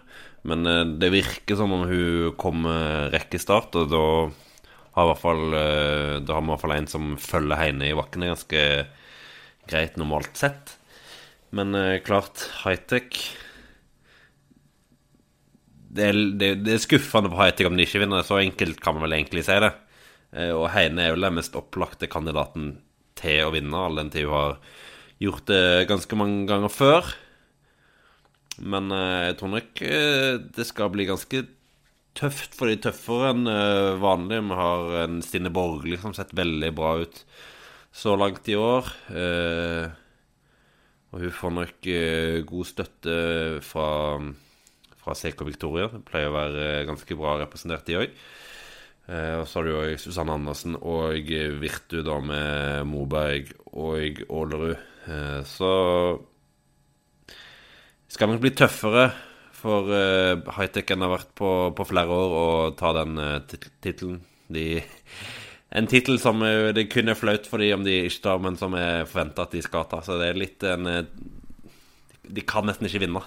[0.49, 4.05] Men uh, det virker som om hun kommer rekkestart, og da
[4.95, 5.63] har, i vi
[6.25, 8.61] i hvert fall en som følger henne i bakkene ganske
[9.71, 10.77] greit normalt sett.
[11.55, 13.21] Men eh, klart, high-tech
[15.95, 16.09] det
[16.41, 18.25] det, det er skuffende på high-tech om de ikke vinner.
[18.27, 19.73] Så enkelt kan man vel egentlig si det.
[20.35, 22.79] Eh, Og Heine er jo den mest opplagte kandidaten
[23.19, 24.57] til å vinne, all den tid hun har
[25.23, 27.13] gjort det ganske mange ganger før.
[28.59, 31.45] Men eh, jeg tror nok eh, det skal bli ganske
[32.15, 34.43] tøft for de tøffere enn eh, vanlig.
[34.51, 37.23] Vi har en Stine Borgli som har sett veldig bra ut
[37.95, 38.91] så langt i år.
[39.15, 40.01] Eh,
[41.15, 43.19] Og hun får nok eh, god støtte
[43.63, 43.91] fra
[45.05, 45.91] fra CK Victoria.
[45.93, 48.15] Det pleier å være ganske bra representert, de òg.
[49.05, 51.29] Eh, og så har du òg Susanne Andersen og
[51.61, 54.79] Virtu da med Moberg og Aalerud.
[55.05, 55.73] Eh, så
[58.09, 59.09] skal nok bli tøffere
[59.65, 63.41] for uh, high-tech enn har vært på, på flere år å ta den uh,
[63.81, 64.21] tittelen.
[64.53, 64.83] de
[65.75, 68.59] En tittel som eh, det kun er flaut for de om de ikke tar, men
[68.59, 69.99] som er forventa at de skal ta.
[70.07, 71.03] Så det er litt en eh,
[72.25, 73.25] De kan nesten ikke vinne.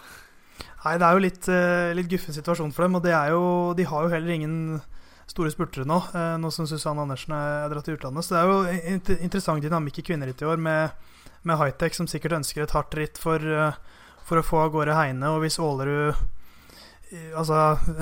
[0.86, 2.96] Nei, det er jo litt, uh, litt guffen situasjon for dem.
[2.96, 3.42] Og jo,
[3.76, 4.56] de har jo heller ingen
[5.28, 5.98] store spurtere nå,
[6.40, 8.24] nå som Susanne Andersen er dratt til utlandet.
[8.24, 10.96] Så det er jo inter interessant dynamikk i kvinneritt i år, med,
[11.44, 13.44] med Hightech, som sikkert ønsker et hardt ritt for,
[14.24, 15.34] for å få av gårde Heine.
[15.36, 16.16] Og hvis Ålerud
[17.38, 17.56] Altså,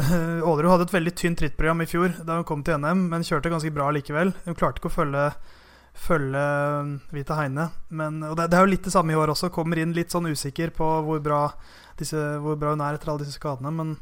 [0.48, 3.52] Aalerud hadde et veldig tynt rittprogram i fjor da hun kom til NM, men kjørte
[3.54, 4.34] ganske bra likevel.
[4.48, 5.26] Hun klarte ikke å følge,
[6.08, 6.46] følge
[7.14, 7.70] Vita Heine.
[7.90, 9.52] Men, og det, det, er jo litt det samme i år også.
[9.54, 11.44] Kommer inn litt sånn usikker på hvor bra,
[12.02, 13.74] disse, hvor bra hun er etter alle disse skadene.
[13.76, 13.94] Men,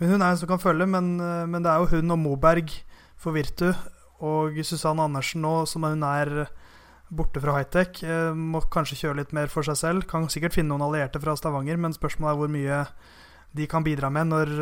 [0.00, 0.88] men hun er en som kan følge.
[0.88, 2.72] Men, men, det er jo hun og Moberg
[3.20, 3.68] for Virtu
[4.24, 6.46] og Susanne Andersen nå, som hun er
[7.12, 8.02] borte fra hightech.
[8.02, 10.08] Eh, må kanskje kjøre litt mer for seg selv.
[10.10, 12.80] Kan sikkert finne noen allierte fra Stavanger, men spørsmålet er hvor mye
[13.56, 14.52] de kan bidra med når,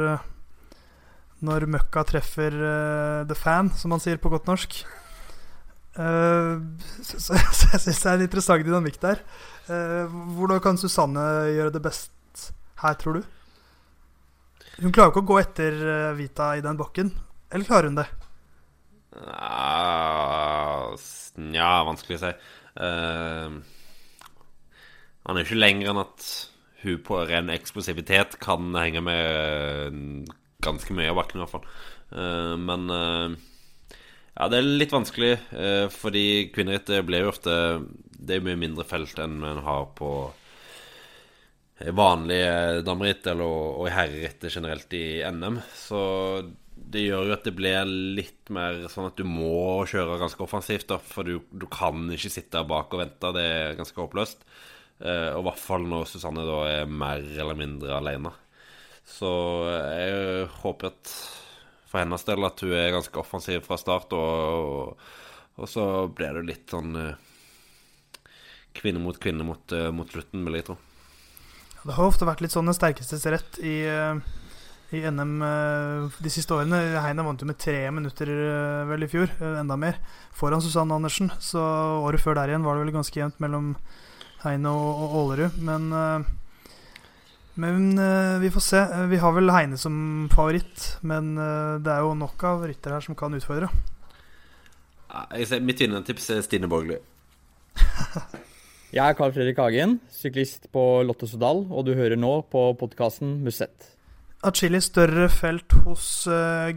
[1.44, 4.80] når møkka treffer uh, the fan, som man sier på godt norsk.
[5.94, 6.58] Uh,
[7.02, 9.22] så, så, så, jeg syns det er en interessant dynamikk der.
[9.68, 12.50] Uh, hvordan kan Susanne gjøre det best
[12.82, 13.22] her, tror du?
[14.80, 15.76] Hun klarer ikke å gå etter
[16.18, 17.12] Vita i den bakken.
[17.54, 18.08] Eller klarer hun det?
[21.38, 22.32] Nja, vanskelig å si.
[22.74, 23.62] Uh,
[25.24, 26.26] han er jo ikke lenger enn at
[26.84, 31.66] hun på ren eksplosivitet kan henge med eh, ganske mye av bakken, i hvert fall.
[32.14, 33.34] Uh, men uh,
[34.34, 35.34] ja, det er litt vanskelig,
[35.94, 37.52] fordi kvinneritt blir jo ofte
[38.18, 40.08] Det er mye mindre felt enn man har på
[41.94, 43.46] vanlige dameritt eller,
[43.78, 45.60] og i herreritt generelt i NM.
[45.78, 46.00] Så
[46.74, 50.88] det gjør jo at det blir litt mer sånn at du må kjøre ganske offensivt,
[50.90, 50.98] da.
[50.98, 53.32] For du, du kan ikke sitte bak og vente.
[53.36, 54.44] Det er ganske håpløst.
[55.02, 58.30] Eh, og i hvert fall når Susanne da er mer eller mindre alene.
[59.04, 59.28] Så
[59.90, 61.14] jeg håper at
[61.90, 65.10] for hennes del at hun er ganske offensiv fra start, og, og,
[65.60, 68.30] og så blir det litt sånn eh,
[68.74, 70.78] kvinne mot kvinne mot, eh, mot slutten, vil jeg tro.
[71.84, 73.76] Det har ofte vært litt sånn den sterkestes rett i,
[74.96, 75.34] i NM
[76.16, 76.78] de siste årene.
[77.04, 78.30] Heine vant jo med tre minutter
[78.88, 79.28] vel i fjor,
[79.60, 79.98] enda mer,
[80.32, 81.28] foran Susanne Andersen.
[81.44, 83.74] Så året før der igjen var det vel ganske jevnt mellom
[84.44, 85.58] Heine og, og Ålerud.
[85.64, 86.24] Men, uh,
[87.60, 88.82] men uh, vi får se.
[88.82, 89.96] Eh, vi har vel Heine som
[90.32, 93.70] favoritt, men uh, det er jo nok av ryttere her som kan utfordre.
[95.34, 96.98] Jeg ser, mitt vinnertips er Stine Borgli.
[98.94, 103.40] Jeg er Carl Fredrik Hagen, syklist på Lotte Sodal, og du hører nå på podkasten
[103.42, 103.88] Musett.
[104.46, 106.06] Atskillig større felt hos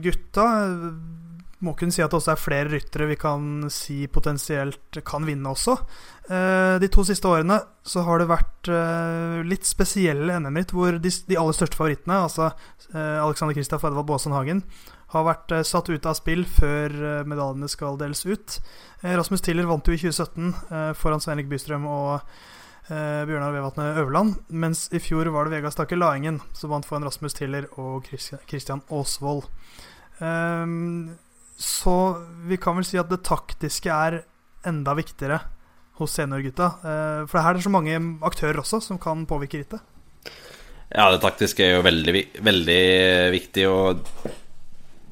[0.01, 0.47] gutta
[1.65, 5.49] må kunne si at det også er flere ryttere vi kan si potensielt kan vinne
[5.49, 5.73] også.
[6.29, 11.11] Eh, de to siste årene så har det vært eh, litt spesielle NM-ritt hvor de,
[11.33, 14.61] aller største favorittene, altså eh, Alexander Kristoff og Edvald Baasen Hagen,
[15.15, 18.57] har vært satt ut av spill før medaljene skal deles ut.
[19.07, 22.25] Rasmus Tiller vant jo i 2017 foran Svein Bystrøm og
[22.89, 24.33] Bjørnar Vevatne Øverland.
[24.51, 28.83] Mens i fjor var det Vegard Stakke Laengen som vant foran Rasmus Tiller og Christian
[28.91, 29.47] Aasvold.
[30.19, 31.15] Um,
[31.57, 31.97] så
[32.45, 34.21] vi kan vel si at det taktiske er
[34.67, 35.39] enda viktigere
[35.97, 36.67] hos seniorgutta.
[36.85, 39.81] Eh, for her er det så mange aktører også som kan påvirke rittet.
[40.87, 42.13] Ja, det taktiske er jo veldig,
[42.45, 42.83] veldig
[43.33, 44.05] viktig, og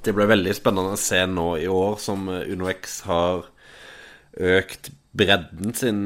[0.06, 3.50] det ble veldig spennende å se nå i år som UnoX har
[4.36, 6.00] økt bredden sin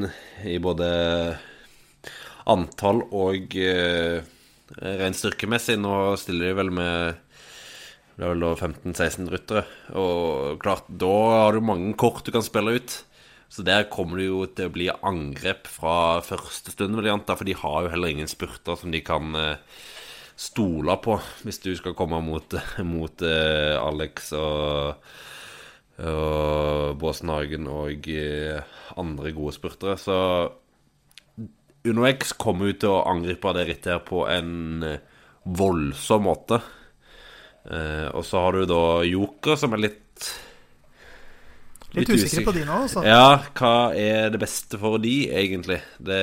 [0.45, 0.89] i både
[2.49, 4.21] antall og uh,
[4.79, 5.77] rent styrkemessig.
[5.81, 7.19] Nå stiller de vel med
[8.19, 9.61] det er vel da 15-16 ryttere.
[9.95, 12.95] Og klart, da har du mange kort du kan spille ut.
[13.47, 17.37] Så der kommer det jo til å bli angrep fra første stund, vil jeg anta.
[17.39, 19.77] For de har jo heller ingen spurter som de kan eh,
[20.35, 21.15] stole på
[21.47, 22.57] hvis du skal komme mot,
[22.93, 25.07] mot uh, Alex og,
[26.03, 27.55] og Båsen og
[28.11, 29.95] uh, andre gode spurtere.
[29.95, 30.17] Så
[31.87, 34.83] UnoX kommer jo til å angripe det rittet her på en
[35.47, 36.59] voldsom måte.
[37.69, 40.29] Uh, og så har du da Joker, som er litt
[41.89, 43.01] Litt, litt usikker på de nå, altså.
[43.01, 45.79] Ja, hva er det beste for de, egentlig?
[45.97, 46.19] Det,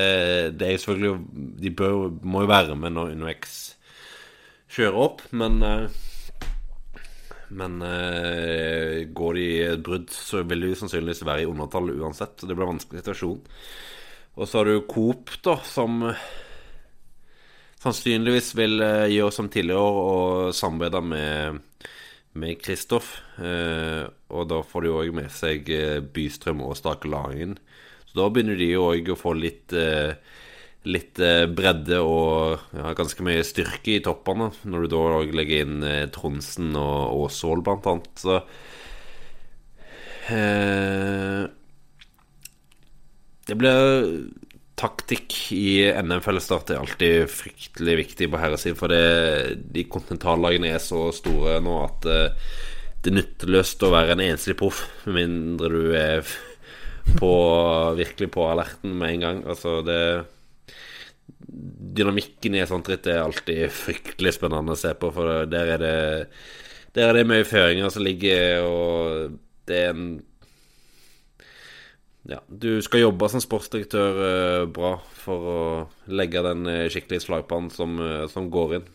[0.55, 3.57] det er selvfølgelig De bør, må jo være med når UnoX
[4.77, 5.89] kjører opp, men uh,
[7.49, 12.35] Men uh, går de i et brudd, så vil de sannsynligvis være i undertall uansett.
[12.41, 13.39] Så det blir en vanskelig situasjon.
[14.37, 16.03] Og så har du Coop, da, som
[17.87, 21.62] sannsynligvis vil uh, gjøre som tidligere og samarbeide med
[22.37, 23.14] med Kristoff.
[23.41, 27.57] Eh, og da får de òg med seg eh, Bystrøm og Stake Lagen.
[28.05, 30.18] Så da begynner de òg å få litt eh,
[30.87, 35.01] Litt eh, bredde og ja, ganske mye styrke i toppene, når du da
[35.34, 38.12] legger inn eh, Tronsen og Åsvold, blant annet.
[38.22, 38.37] Så
[40.26, 41.47] Eh,
[43.47, 43.76] det blir
[44.77, 48.79] taktikk i NM-fellesstart er alltid fryktelig viktig på herresiden.
[48.79, 52.51] For det, de kontinentallagene er så store nå at uh,
[53.01, 56.27] det er nytteløst å være en enslig proff, med mindre du er
[57.16, 57.33] på,
[57.97, 59.45] virkelig på alerten med en gang.
[59.49, 60.01] Altså, det
[61.47, 65.81] Dynamikken i et sånt ritt er alltid fryktelig spennende å se på, for der er
[65.81, 65.99] det,
[66.97, 69.37] der er det mye føringer som ligger, og
[69.70, 70.09] det er en
[72.29, 75.61] ja, du skal jobbe som sportsdirektør eh, bra for å
[76.11, 78.89] legge den eh, skikkelige slagpannen som, eh, som, går inn.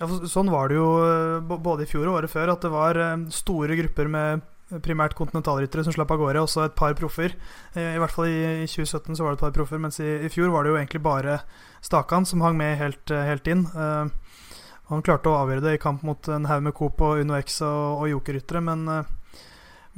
[0.00, 2.96] Ja, sånn var det jo eh, både i fjor og året før, at det var
[2.96, 4.46] eh, store grupper med
[4.86, 7.32] primært kontinentalryttere som slapp av gårde, også et par proffer.
[7.74, 10.30] I hvert fall i, i 2017 så var det et par proffer, mens i, i,
[10.30, 11.40] fjor var det jo egentlig bare
[11.82, 13.64] Stakan som hang med helt, helt inn.
[13.74, 17.58] Han klarte å avgjøre det i kamp mot en haug med Coop og Uno X
[17.66, 18.86] og, og Joker-ryttere, men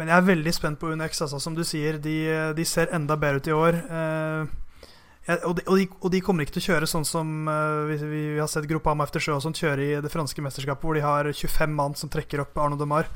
[0.01, 1.21] men jeg er veldig spent på UNX.
[1.25, 2.17] Altså, som du sier, de,
[2.57, 3.79] de ser enda bedre ut i år.
[3.99, 4.55] Eh,
[5.27, 7.85] jeg, og, de, og, de, og, de, kommer ikke til å kjøre sånn som uh,
[7.87, 10.99] vi, vi, har sett Groupama efter sjø og sånt kjøre i det franske mesterskapet, hvor
[10.99, 13.07] de har 25 mann som trekker opp Arno Demar.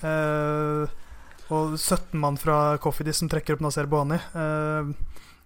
[0.00, 0.88] Uh,
[1.52, 4.22] og 17 mann fra Cofidis som trekker opp Nasser Bohani.
[4.32, 4.94] Uh,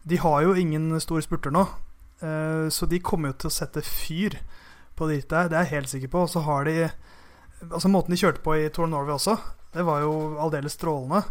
[0.09, 1.67] de har jo ingen stor spurter nå,
[2.19, 4.39] så de kommer jo til å sette fyr
[4.97, 5.51] på det der.
[5.51, 6.23] Det er jeg helt sikker på.
[6.25, 6.89] Og så har de
[7.59, 9.35] Altså Måten de kjørte på i Tour Norway også,
[9.75, 11.23] det var jo aldeles strålende.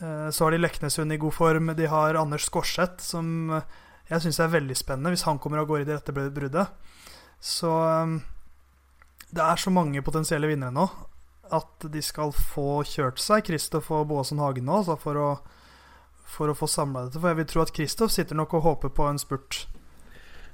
[0.00, 1.72] Eh, så har de Leknesund i god form.
[1.76, 3.78] De har Anders Skorseth, som eh,
[4.10, 6.72] jeg syns er veldig spennende, hvis han kommer og går i det rette bruddet.
[7.40, 8.18] Så eh,
[9.30, 10.88] det er så mange potensielle vinnere nå
[11.50, 15.30] at de skal få kjørt seg, Kristoff og Boasson Hagen nå, altså for å,
[16.30, 17.18] for å få samla dette.
[17.18, 19.64] For jeg vil tro at Kristoff sitter nok og håper på en spurt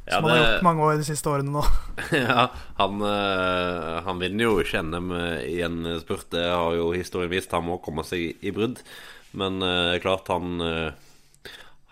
[0.07, 1.63] ja, som han har gjort mange år de siste årene nå.
[2.15, 2.47] ja,
[2.79, 5.11] han, eh, han, vinner jo ikke NM
[5.43, 6.29] i en spurt.
[6.31, 7.55] Det har jo historien vist.
[7.57, 8.79] Han må komme seg i brudd.
[9.37, 10.95] Men uh, klart, han uh,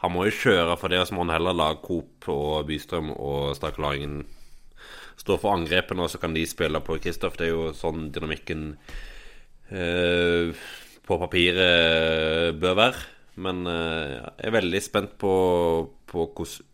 [0.04, 3.10] Han må jo kjøre for det, og så må han heller la Coop og Bystrøm
[3.14, 4.18] og Stakelaringen
[5.16, 7.38] stå for angrepene, og så kan de spille på Kristoff.
[7.40, 8.66] Det er jo sånn dynamikken
[9.72, 10.52] uh,
[11.08, 13.10] på papiret bør være.
[13.34, 15.32] Men jeg er veldig spent på,
[16.06, 16.68] på hvordan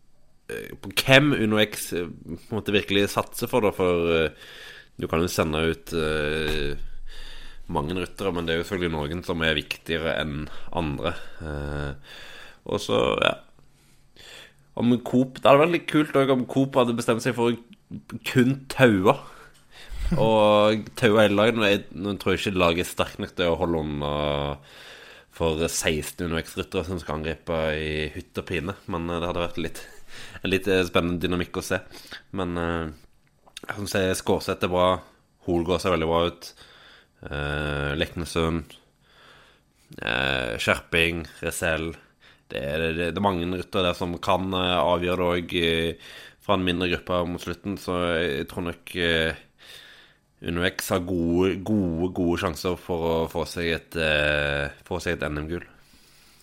[1.01, 3.73] hvem UnoX X på en måte virkelig satser for, da.
[3.75, 4.49] For uh,
[5.01, 5.93] du kan jo sende ut
[7.71, 10.43] mange ryttere, men det er jo selvfølgelig noen som er viktigere enn
[10.77, 11.13] andre.
[12.69, 13.31] Og så, ja
[14.77, 17.55] Om Coop Det hadde vært litt kult om Coop hadde bestemt seg for
[18.27, 19.15] kun taue.
[20.19, 21.91] Og taue hele laget.
[21.95, 24.13] Nå, tror jeg ikke laget er sterkt nok til å holde unna
[25.31, 29.79] for 16 UnoX-ryttere som skal angripe i hytt og pine, men det hadde vært litt
[30.41, 31.81] en litt eh, spennende dynamikk å se.
[32.37, 32.91] Men uh,
[33.67, 34.89] jeg syns Skårseth er bra.
[35.47, 36.51] Holgaard ser veldig bra ut.
[37.25, 38.75] Uh, Leknesund.
[40.01, 41.25] Uh, Skjerping.
[41.41, 41.91] Resell.
[42.51, 45.55] Det er, det, det er mange ryttere der som kan uh, avgjøre det òg
[46.41, 49.41] fra en mindre gruppe mot slutten, så jeg tror nok uh,
[50.41, 55.67] UnoX har gode, gode, gode sjanser for å få seg et, uh, et NM-gull.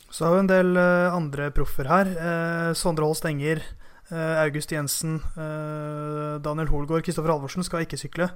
[0.09, 2.09] Så har vi en del uh, andre proffer her.
[2.17, 3.61] Uh, Sondre Holst Enger,
[4.09, 8.33] uh, August Jensen, Daniel Holgaard, Kristoffer Halvorsen skal ikke sykle.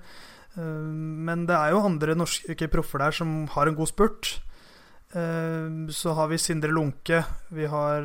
[0.55, 4.43] men det er jo andre norske proffer der som har en god spurt.
[5.89, 7.25] så har vi Sindre Lunke.
[7.51, 8.03] Vi har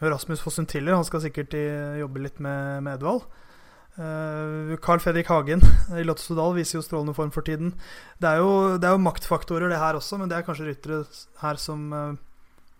[0.00, 0.94] Rasmus Fossum Tiller.
[0.94, 1.52] Han skal sikkert
[2.00, 3.28] jobbe litt med, med Edvald.
[4.80, 5.60] Carl Fredrik Hagen
[5.98, 7.74] i Lotto Sodal viser jo strålende form for tiden.
[8.16, 11.04] Det er, jo, det er, jo, maktfaktorer, det her også, men det er kanskje ryttere
[11.42, 11.92] her som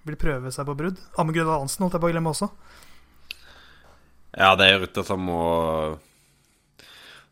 [0.09, 1.01] vil prøve seg på brudd.
[1.21, 2.51] Amund Hansen holdt jeg på å glemme også.
[4.37, 5.43] Ja, det er rytter som må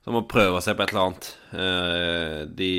[0.02, 1.28] Som må prøve seg på et eller annet.
[1.50, 2.72] Eh, de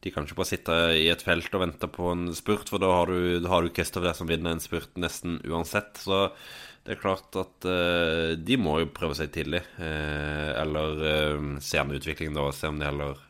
[0.00, 2.88] De kan ikke bare sitte i et felt og vente på en spurt, for da
[2.88, 6.00] har du, da har du Kristoffer som vinner en spurt nesten uansett.
[6.00, 6.30] Så
[6.86, 9.60] det er klart at uh, de må jo prøve seg tidlig.
[9.76, 13.20] Uh, eller se an utviklingen da, og se om de heller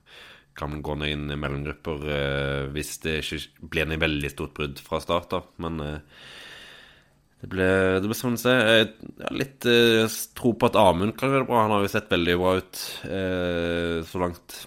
[0.60, 4.82] kan gå ned inn i mellomgrupper eh, hvis det ikke blir en veldig stort brudd
[4.84, 5.32] fra start.
[5.32, 6.26] da Men eh,
[7.40, 8.52] det blir, det ble sånn å se.
[8.52, 8.90] Jeg
[9.22, 11.64] har litt eh, tro på at Amund kan gjøre det bra.
[11.64, 12.84] Han har jo sett veldig bra ut
[14.10, 14.60] så langt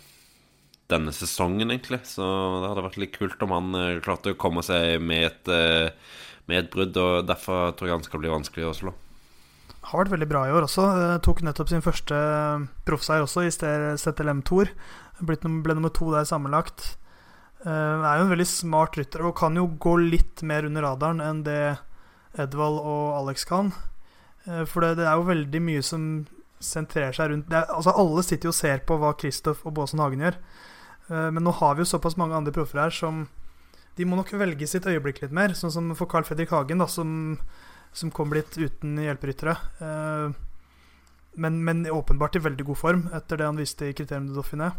[0.92, 2.02] denne sesongen, egentlig.
[2.10, 2.26] Så
[2.62, 5.54] det hadde vært litt kult om han klarte å komme seg med et,
[6.50, 6.98] med et brudd.
[6.98, 8.98] Og derfor tror jeg han skal bli vanskelig å slå.
[9.84, 10.84] Har vært veldig bra i år også.
[11.26, 12.18] Tok nettopp sin første
[12.88, 14.72] proffseier også i STLM Tour.
[15.22, 16.96] Blitt, ble nummer to der sammenlagt.
[17.64, 21.22] Uh, er jo en veldig smart rytter og kan jo gå litt mer under radaren
[21.24, 21.78] enn det
[22.40, 23.72] Edvald og Alex kan.
[24.48, 26.08] Uh, for det, det, er jo veldig mye som
[26.64, 30.02] sentrerer seg rundt er, Altså Alle sitter jo og ser på hva Kristoff og Båsen
[30.04, 30.40] Hagen gjør.
[31.08, 33.28] Uh, men nå har vi jo såpass mange andre proffer her som
[33.96, 35.56] De må nok velge sitt øyeblikk litt mer.
[35.56, 37.38] Sånn som for Carl Fredrik Hagen, da, som,
[37.94, 39.54] som kom litt uten hjelperyttere.
[41.38, 44.72] Men, men, åpenbart i veldig god form etter det han viste i kriterium de Dauphiné.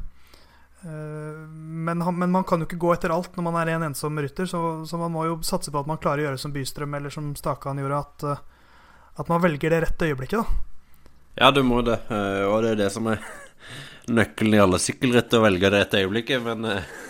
[0.85, 4.21] Eh, men, men, man kan jo ikke gå etter alt når man er en ensom
[4.21, 6.99] rytter, så, så, man må jo satse på at man klarer å gjøre som Bystrøm
[6.99, 8.45] eller som Stakan gjorde, at,
[9.23, 10.45] at man velger det rette øyeblikket.
[10.45, 13.25] da Ja, du må det, og det er det som er
[14.13, 16.45] nøkkelen i alle sykkelritt å velge det rette øyeblikket.
[16.45, 16.69] Men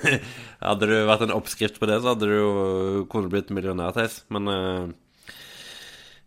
[0.70, 2.52] hadde du vært en oppskrift på det, så hadde du jo
[3.10, 4.22] kunnet blitt millionær, Theis.
[4.32, 4.48] Men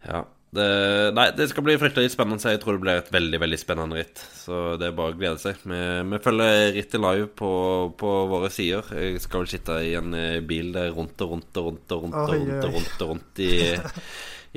[0.03, 0.25] ja.
[0.47, 0.65] Det,
[1.11, 2.53] nei, det skal bli fryktelig spennende.
[2.53, 4.21] Jeg tror det blir et veldig veldig spennende ritt.
[4.39, 5.59] Så det er bare å glede seg.
[5.67, 5.81] Vi,
[6.13, 7.51] vi følger rittet live på,
[7.99, 8.87] på, våre sider.
[8.95, 12.07] Jeg skal vel sitte i en eh, bil der rundt og rundt og rundt og
[12.07, 13.53] rundt og rundt, og rundt, og rundt i,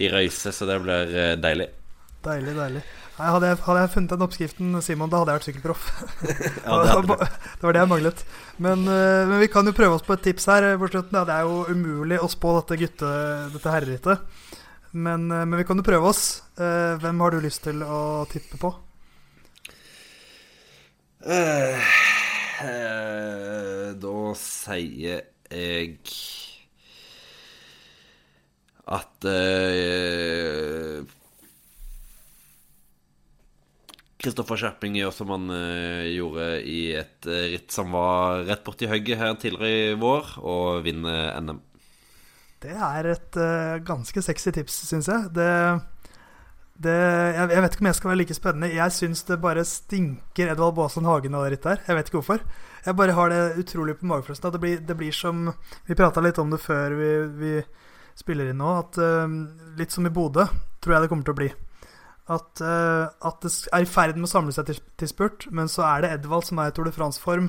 [0.00, 1.70] i røyse, så det blir deilig.
[2.20, 2.82] Deilig, deilig.
[3.20, 5.88] Nei, hadde, jeg, hadde, jeg, funnet den oppskriften, Simon, da hadde jeg vært sykkelproff.
[6.64, 8.22] ja, det, det, var det jeg manglet.
[8.56, 10.70] Men, eh, men, vi kan jo prøve oss på et tips her.
[10.80, 13.10] Det er jo umulig å spå dette, gutte,
[13.52, 14.24] dette herrerittet.
[14.90, 16.42] Men, eh, men, vi kan jo prøve oss.
[16.58, 18.72] Eh, hvem har du lyst til å tippe på?
[21.20, 21.76] Uh,
[22.64, 26.06] uh, da sier jeg
[28.90, 29.26] at
[34.20, 39.20] Kristoffer Skjerping gjør som han uh, gjorde i et ritt som var rett borti hugget
[39.20, 41.60] her tidligere i vår, og vinner NM.
[42.60, 45.30] Det er et uh, ganske sexy tips, syns jeg.
[45.36, 45.48] Det,
[46.84, 48.72] det jeg, jeg, vet ikke om jeg skal være like spennende.
[48.76, 51.84] Jeg syns det bare stinker Edvald Baasen Hagen det rittet her.
[51.88, 52.44] Jeg vet ikke hvorfor.
[52.84, 54.52] Jeg bare har det utrolig på magefølelsen.
[54.56, 55.48] Det, det blir som
[55.88, 57.54] Vi prata litt om det før vi, vi
[58.20, 58.98] spiller inn nå, at
[59.78, 60.44] litt som i Bodø
[60.82, 61.48] tror jeg det kommer til å bli.
[62.30, 65.70] At, uh, at, det er i ferd med å samle seg til, til, spurt, men
[65.70, 67.48] så er det Edvald som er i Tour de France-form.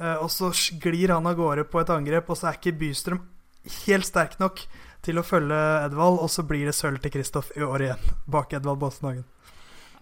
[0.00, 0.50] Uh, og så
[0.82, 3.20] glir han av gårde på et angrep, og så er ikke Bystrøm
[3.84, 4.64] helt sterk nok
[5.02, 8.54] til å følge Edvald, og så blir det sølv til Kristoff i år igjen, bak
[8.54, 9.24] Edvald Båsenhagen.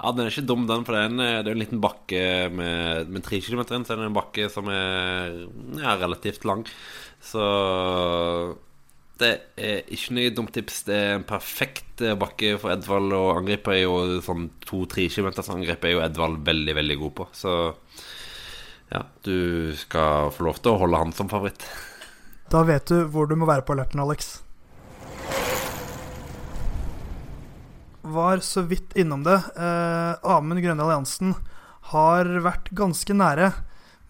[0.00, 2.22] Ja, den er ikke dum, den, for det er en, det er en liten bakke
[2.56, 5.42] med, med tre kilometer inn, så er det en bakke som er
[5.76, 6.64] ja, relativt lang.
[7.20, 7.44] Så
[9.20, 9.30] det
[9.61, 10.80] er ikke noe dumt tips.
[10.88, 13.74] Det er en perfekt eh, bakke for Edvald å angripe.
[13.74, 17.28] Er jo sånn to-tre kilometers angrep er jo Edvald veldig, veldig god på.
[17.36, 17.54] Så
[18.90, 21.66] ja, du skal få lov til å holde han som favoritt.
[22.51, 24.40] Da vet du hvor du må være på alerten, Alex.
[28.03, 29.36] Var så vidt innom det.
[29.55, 31.36] Eh, Amund Grønne Alliansen
[31.92, 33.53] har vært ganske nære.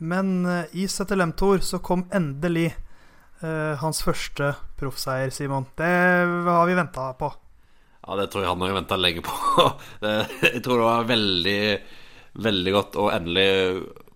[0.01, 2.71] Men eh, i ZLM Tour så kom endelig
[3.45, 5.69] eh, hans første proffseier, Simon.
[5.77, 5.93] Det
[6.49, 7.29] har vi venta på.
[8.07, 9.37] Ja, det tror jeg han har venta lenge på.
[10.49, 11.63] jeg tror det var veldig,
[12.49, 13.51] veldig godt å endelig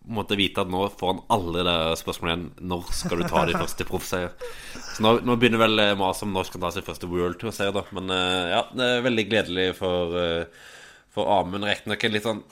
[0.04, 2.68] måtte vite at nå får han aldri det spørsmålet igjen.
[2.72, 4.32] Når skal du ta din første proffseier?
[4.76, 7.84] Så nå, nå, begynner vel maset om når skal ta sin første World Tour-seier, da.
[7.96, 10.74] Men uh, ja, det er veldig gledelig for, uh,
[11.14, 11.66] for Amund.
[11.68, 12.44] Riktignok en litt sånn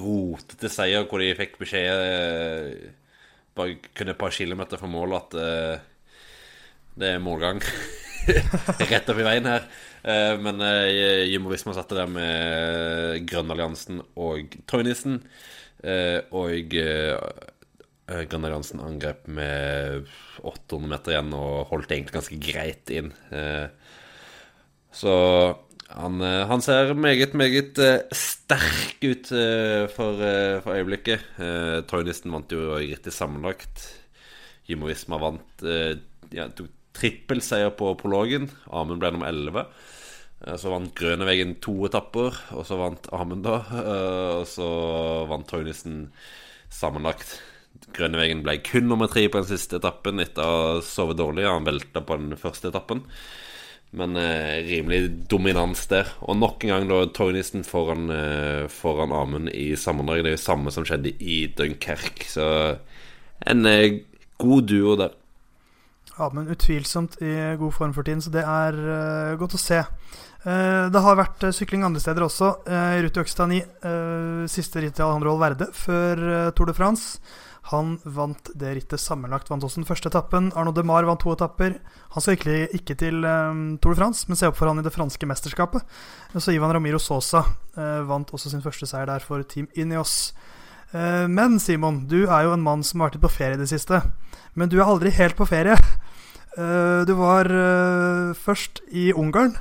[0.00, 2.92] rotete seier hvor de fikk beskjed
[3.54, 5.74] bare kun et par kilometer fra mål at uh,
[6.98, 7.60] det er målgang
[8.90, 9.66] rett opp i veien her.
[10.04, 15.22] Uh, men uh, Jumbo Visma satte der med Grønnalliansen og Toynissen.
[15.84, 16.74] Eh, og
[18.04, 20.08] Jansen angrep med
[20.44, 23.12] 800 meter igjen og holdt egentlig ganske greit inn.
[24.94, 25.14] Så
[25.88, 27.80] han, han, ser meget, meget
[28.12, 29.32] sterk ut
[29.96, 31.24] for, for øyeblikket.
[31.88, 33.86] Toynisten vant jo riktig sammenlagt.
[34.68, 36.48] Jimmo Visma vant ja,
[36.94, 38.48] trippelseier på prologen.
[38.70, 39.66] Amund ble nummer 11.
[40.44, 43.60] Eh, så vant Grønevegen to etapper, og så vant Amund, da.
[43.80, 44.68] Eh, og så
[45.30, 46.08] vant Toynissen
[46.72, 47.38] sammenlagt.
[47.94, 51.46] Grønevegen ble kun nummer tre på den siste etappen etter å ha sovet dårlig.
[51.48, 53.04] Han velta på den første etappen.
[53.94, 56.08] Men eh, rimelig dominans der.
[56.26, 60.24] Og nok en gang da Toynissen foran, eh, foran Amund i sammendrag.
[60.24, 62.26] Det er jo samme som skjedde i Dunkerque.
[62.26, 62.48] Så
[63.46, 64.00] en eh,
[64.42, 65.14] god duo der.
[66.18, 69.80] Amund utvilsomt i god form for tiden, så det er uh, godt å se.
[70.44, 72.50] Uh, det har vært uh, sykling andre steder også.
[73.00, 73.52] Ruti Økstad
[74.50, 77.20] siste ritt i Alejandro Alverde før Tour de France.
[77.70, 79.48] Han vant det rittet sammenlagt.
[79.48, 80.50] Vant også den første etappen.
[80.52, 81.78] Arnaud Demar vant to etapper.
[82.12, 83.24] Han skal virkelig ikke til
[83.80, 85.80] Tour de France, men se opp for han i det franske mesterskapet.
[86.36, 87.40] Så Ivan Ramiro Sosa
[88.04, 90.34] vant også sin første seier der for Team Ineos.
[90.92, 94.02] men Simon, du er jo en mann som har vært på ferie i det siste.
[94.52, 95.80] Men du er aldri helt på ferie.
[96.54, 97.48] Du var
[98.44, 99.56] først i Ungarn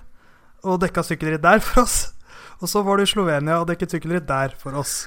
[0.63, 1.97] og dekka sykkelritt der for oss.
[2.63, 5.03] Og så var du i Slovenia og dekket sykkelritt der for oss.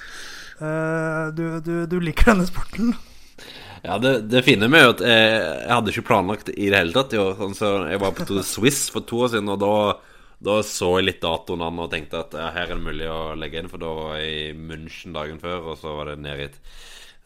[0.61, 2.95] Uh, du, du, du, liker denne sporten?
[3.85, 7.15] Ja, det, det fine med at jeg, jeg hadde ikke planlagt i det hele tatt
[7.17, 7.29] Jo.
[7.39, 9.75] Sånn, så jeg var på Swiss for to år siden, og da,
[10.49, 13.21] da så jeg litt datoen an og tenkte at ja, her er det mulig å
[13.39, 16.59] legge inn, for da var jeg i München dagen før, og så var det ned,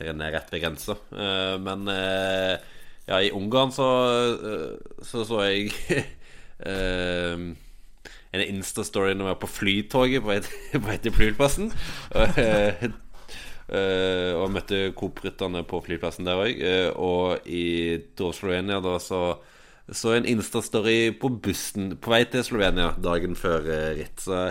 [0.03, 0.99] i, ned rett ved grensa.
[1.15, 2.55] Uh, men uh,
[3.09, 3.89] ja, i Ungarn så
[5.07, 5.71] så, så jeg
[8.31, 11.73] en Insta-story når jeg var på flytoget på vei til flyplassen.
[13.71, 16.59] Uh, og møtte Coop-rytterne på flyplassen der òg.
[16.59, 18.01] Uh, og i
[18.35, 19.41] Slovenia da så
[19.91, 24.23] så en Insta-story på bussen på vei til Slovenia dagen før uh, ritt.
[24.23, 24.51] Så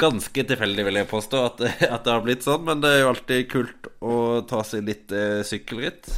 [0.00, 1.58] ganske tilfeldig, vil jeg påstå, at,
[1.94, 2.64] at, det har blitt sånn.
[2.68, 4.14] Men det er jo alltid kult å
[4.48, 5.12] ta seg litt
[5.44, 6.08] sykkelritt.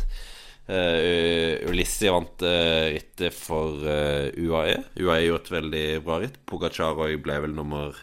[1.69, 4.79] Ulissi vant rittet for UAE.
[4.97, 6.39] UAE gjorde et veldig bra ritt.
[6.49, 7.99] Pogacar ble vel nummer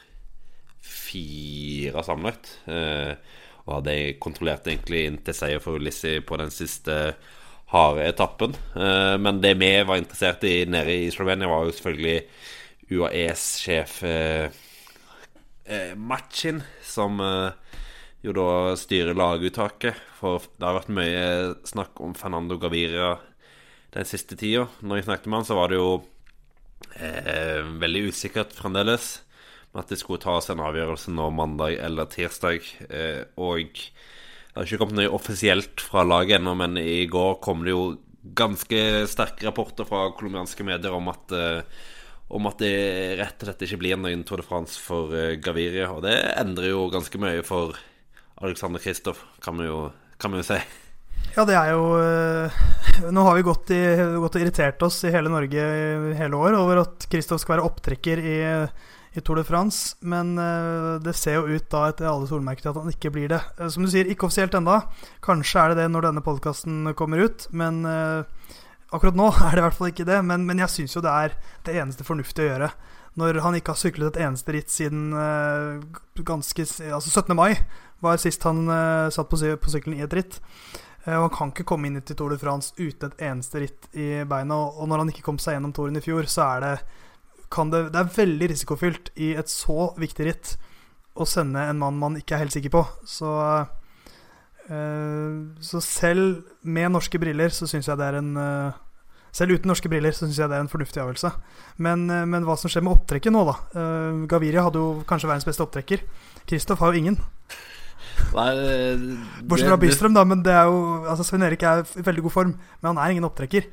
[1.09, 2.53] fire sammenlagt.
[2.69, 3.15] Uh,
[3.65, 6.95] og hadde kontrollert egentlig inn til seier for Ulissi på den siste
[7.73, 8.55] harde etappen.
[8.73, 12.23] Uh, men det vi var interessert i nede i Slovenia, var jo selvfølgelig
[12.89, 14.49] UAEs sjef eh,
[15.69, 17.21] eh, Machin, som
[18.25, 19.97] jo da styrer laguttaket.
[20.19, 21.25] For det har vært mye
[21.67, 23.15] snakk om Fernando Gaviria
[23.95, 24.67] den siste tida.
[24.81, 25.91] Når jeg snakket med han, så var det jo
[26.95, 29.19] eh, veldig usikkert fremdeles
[29.73, 32.65] med at det skulle ta seg en avgjørelse nå mandag eller tirsdag.
[32.89, 37.63] Eh, og det har ikke kommet noe offisielt fra laget ennå, men i går kom
[37.65, 37.83] det jo
[38.35, 41.61] ganske sterke rapporter fra colombianske medier om at, eh,
[42.29, 42.73] om at det
[43.21, 45.91] rett og slett ikke blir noen Tour de France for eh, Gaviria.
[45.93, 47.77] Og det endrer jo ganske mye for
[48.41, 49.57] Alexander Kristoff, kan
[50.19, 50.59] kan vi jo si.
[51.35, 53.79] Ja, det er jo Nå har vi gått, i,
[54.19, 55.65] gått og irritert oss i hele Norge
[56.11, 58.39] i hele år over at Kristoff skal være opptrekker i
[59.13, 59.95] i Tour de France.
[59.99, 63.31] Men uh, det ser jo ut da etter alle solmerker til at han ikke blir
[63.31, 63.41] det.
[63.59, 64.81] Uh, som du sier, ikke offisielt enda.
[65.25, 67.47] Kanskje er det det når denne podkasten kommer ut.
[67.51, 70.21] Men akkurat nå er det i hvert fall ikke det.
[70.25, 71.37] Men, men jeg syns jo det er
[71.67, 72.71] det eneste fornuftige å gjøre.
[73.19, 75.09] Når han ikke har syklet et eneste ritt siden
[76.25, 77.35] ganske Altså 17.
[77.35, 77.57] mai
[77.99, 78.63] var sist han
[79.11, 80.39] satt på, på sykkelen i et ritt.
[81.09, 84.23] Og han kan ikke komme inn til Tour de France uten et eneste ritt i
[84.29, 84.55] beina.
[84.55, 86.73] Og når han ikke kom seg gjennom touren i fjor, så er det
[87.49, 90.57] det Det er veldig risikofylt i et så viktig ritt
[91.19, 92.85] å sende en mann man ikke er helt sikker på.
[93.05, 93.29] Så
[94.69, 98.73] uh, Så selv med norske briller så syns jeg det er en uh,
[99.35, 101.33] selv uten norske briller så syns jeg det er en fornuftig avgjørelse.
[101.85, 103.57] Men, uh, men, hva som skjer med opptrekket nå, da?
[104.29, 106.05] Gaviria hadde jo kanskje verdens beste opptrekker.
[106.49, 107.19] Kristoff har jo ingen.
[108.35, 108.49] Nei,
[109.47, 110.23] Bortsett fra Bystrøm, da.
[110.27, 113.15] Men det er jo altså Svein Erik er i veldig god form, men han er
[113.15, 113.69] ingen opptrekker.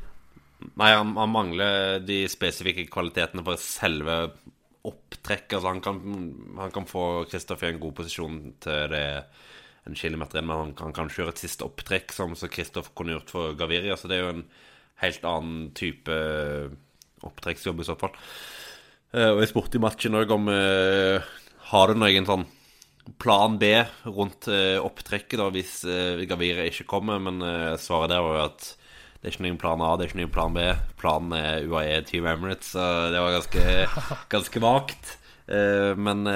[0.77, 4.17] Nei, han, han, mangler de spesifikke kvalitetene for selve
[4.87, 5.59] opptrekket.
[5.59, 6.01] Altså han, kan,
[6.61, 9.07] han kan få Kristoff i en god posisjon til det
[9.87, 13.31] en kilometer inn, men han kan kanskje gjøre et siste opptrekk, som Kristoff kunne gjort
[13.31, 13.99] for Gaviria.
[13.99, 14.47] Så det er jo en
[15.03, 16.19] helt annen type
[17.27, 18.15] opptrekksjobb i så fall.
[19.13, 21.35] Eh, og jeg spurte i matchen òg om uh,
[21.71, 22.47] Har du noen sånn
[23.23, 23.71] plan B
[24.11, 25.77] rundt opptrekket da hvis
[26.27, 27.21] Gavira ikke kommer?
[27.23, 27.39] Men
[27.79, 28.67] svaret der var jo at
[29.21, 30.65] det er ikke noen plan A, det er ikke noen plan B.
[30.99, 32.83] Planen er UAE Team Emirates, så
[33.15, 33.63] det var ganske,
[34.35, 35.13] ganske vagt.
[36.03, 36.27] Men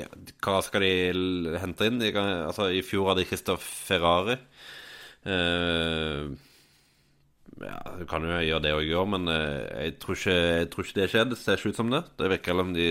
[0.00, 0.08] ja,
[0.44, 2.00] hva skal de hente inn?
[2.00, 4.38] De kan, altså, I fjor hadde Christoph Ferrari.
[7.58, 10.86] Ja, du kan jo gjøre det òg i år, men jeg tror, ikke, jeg, tror
[10.86, 11.30] ikke, det skjedde.
[11.34, 12.02] Det ser ikke ut som det.
[12.20, 12.88] Det virker som de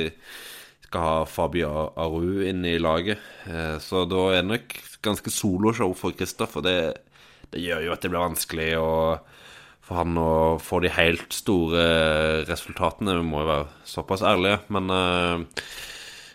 [0.88, 3.24] skal ha Fabio Aru inn i laget.
[3.84, 6.78] så da er det nok ganske soloshow for Kristoff, og det
[7.54, 8.88] det gjør jo at det blir vanskelig å,
[9.86, 11.84] for han å få de helt store
[12.48, 13.18] resultatene.
[13.22, 14.60] Vi må jo være såpass ærlige.
[14.74, 15.68] Men uh,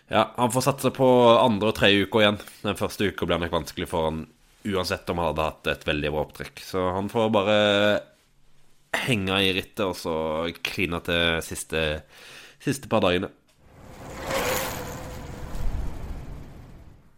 [0.09, 2.41] ja, han får satse på andre og tredje uka igjen.
[2.63, 4.25] Den første uka blir nok vanskelig for han
[4.63, 6.63] uansett om han hadde hatt et veldig bra opptrekk.
[6.65, 7.57] Så han får bare
[8.93, 10.15] henge i rittet og så
[10.65, 11.81] kline til siste,
[12.63, 13.31] siste par dagene.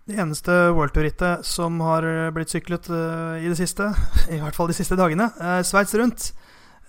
[0.05, 2.05] Det eneste World Tour-rittet som har
[2.35, 3.87] blitt syklet uh, i det siste,
[4.35, 6.29] i hvert fall de siste dagene, er Sveits rundt.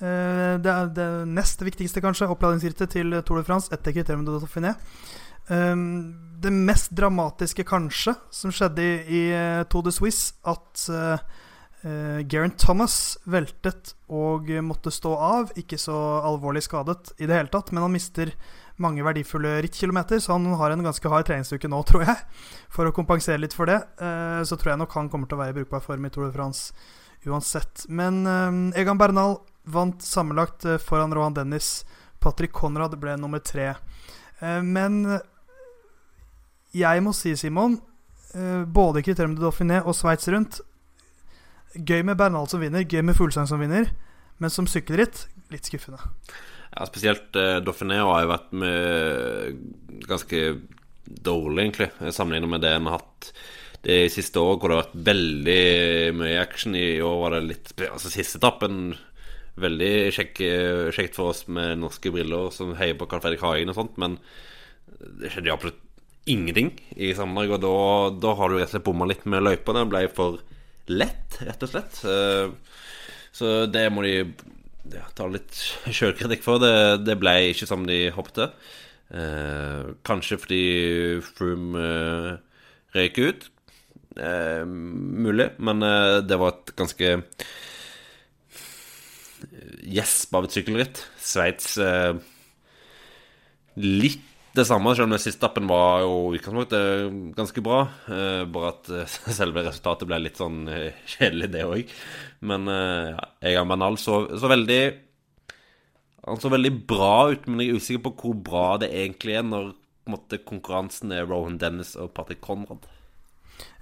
[0.02, 4.36] Uh, det er det nest viktigste, kanskje, oppladingsrittet til Tour de France etter kriterium de
[4.36, 4.74] Dauphiné.
[5.48, 6.12] Um,
[6.42, 10.88] det mest dramatiske, kanskje, som skjedde i, i uh, Tour de Suisse, at
[11.86, 15.52] uh, Geraint Thomas veltet og måtte stå av.
[15.58, 15.94] Ikke så
[16.26, 18.32] alvorlig skadet i det hele tatt, men han mister
[18.82, 22.16] mange verdifulle rittkilometer, så han har en ganske hard treningsuke nå, tror jeg.
[22.72, 25.40] For å kompensere litt for det, Uh, så tror jeg nok han kommer til å
[25.40, 26.74] være i brukbar form i Tour de France
[27.26, 27.86] uansett.
[27.88, 31.86] Men uh, Egan Bernal vant sammenlagt foran Rohan Dennis.
[32.20, 33.72] Patrick Conrad ble nummer tre.
[34.62, 35.18] Men
[36.76, 37.78] jeg må si, Simon,
[38.70, 40.60] både kriterium de Dauphiné og Sveits rundt
[41.74, 43.90] Gøy med Bernal som vinner, gøy med Fuglesang som vinner,
[44.38, 46.00] men som sykkelritt litt skuffende.
[46.72, 50.42] Ja, spesielt eh, Dauphiné har jo vært med ganske
[51.06, 53.30] dårlig, egentlig, sammenlignet med det en har hatt
[53.86, 56.74] de siste årene, hvor det har vært veldig mye action.
[56.74, 58.96] I år var det litt Altså, siste etappen
[59.56, 60.40] veldig kjekk,
[60.92, 64.18] kjekt for oss med norske briller som heier på Carl Fredrik Hagen og sånt, men
[65.20, 65.82] det skjedde jo absolutt
[66.26, 67.76] ingenting i Sandberg, og da,
[68.26, 69.74] da, har du rett og slett bomma litt med løypa.
[69.76, 70.40] Den ble for
[70.92, 72.02] lett, rett og slett.
[72.06, 72.50] Eh,
[73.36, 74.16] så det må de
[74.94, 75.54] ja, ta litt
[75.96, 76.62] sjølkritikk for.
[76.62, 78.50] Det, det, ble ikke som de håpte.
[79.14, 80.64] Eh, kanskje fordi
[81.26, 82.30] Froome eh,
[82.96, 83.48] røyk ut.
[84.16, 85.84] Eh, mulig, men
[86.26, 87.12] det var et ganske
[89.86, 91.02] gjesp av et sykkelritt.
[91.22, 91.76] Sveits
[93.76, 97.80] litt det samme, selv om den siste appen var jo utgangspunktet ganske bra.
[98.08, 101.96] Eh, bare at eh, selve resultatet ble litt sånn eh, kjedelig, det òg.
[102.48, 104.82] Men eh, ja, Egan Banal så, så, veldig
[106.26, 109.46] Han så veldig bra ut, men jeg er usikker på hvor bra det egentlig er
[109.46, 109.74] når
[110.10, 112.86] måte, konkurransen er Rohan Dennis og Patrick Conrad.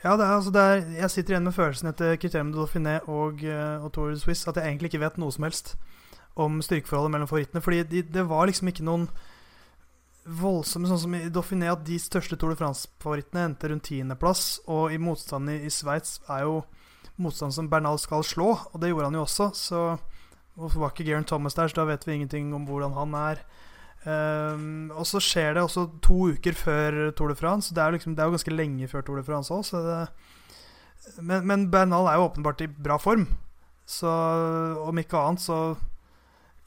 [0.05, 3.43] Ja, det er, altså, er, jeg sitter igjen med følelsen etter Criterium de Dauphiné og,
[3.45, 5.75] eh, og Tour de Swiss at jeg egentlig ikke vet noe som helst
[6.37, 7.63] om styrkeforholdet mellom favorittene.
[7.65, 9.09] Fordi de, det var liksom ikke noen
[10.25, 14.61] voldsomme, sånn som i Dauphiné, at de største Tour de France-favorittene endte rundt tiendeplass.
[14.73, 16.63] Og i motstand i, i Sveits er jo
[17.21, 19.51] motstand som Bernal skal slå, og det gjorde han jo også.
[19.59, 19.83] Så
[20.59, 23.45] hvorfor var ikke Geraint Thomas der, så da vet vi ingenting om hvordan han er.
[24.05, 27.73] Um, og så skjer det også to uker før Tour de France.
[27.75, 30.09] Det er, liksom, det er jo ganske lenge før Tour de France òg.
[31.21, 33.29] Men, men Bernal er jo åpenbart i bra form.
[33.85, 34.09] Så
[34.81, 35.59] om ikke annet så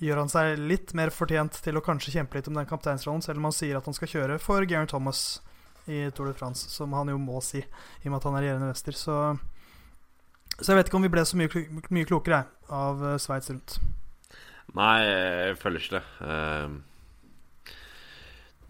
[0.04, 3.42] gjør han seg litt mer fortjent til å kanskje kjempe litt om den kapteinsrollen, selv
[3.42, 5.42] om han sier at han skal kjøre for Geraint Thomas
[5.88, 8.46] i Tour de France, som han jo må si, i og med at han er
[8.46, 8.98] regjerende mester.
[8.98, 9.16] Så,
[10.58, 11.64] så, jeg vet ikke om vi ble så mye,
[11.96, 12.44] mye klokere
[12.74, 13.80] av uh, Sveits rundt.
[14.76, 16.06] Nei, jeg føler ikke det.
[16.20, 17.74] Uh,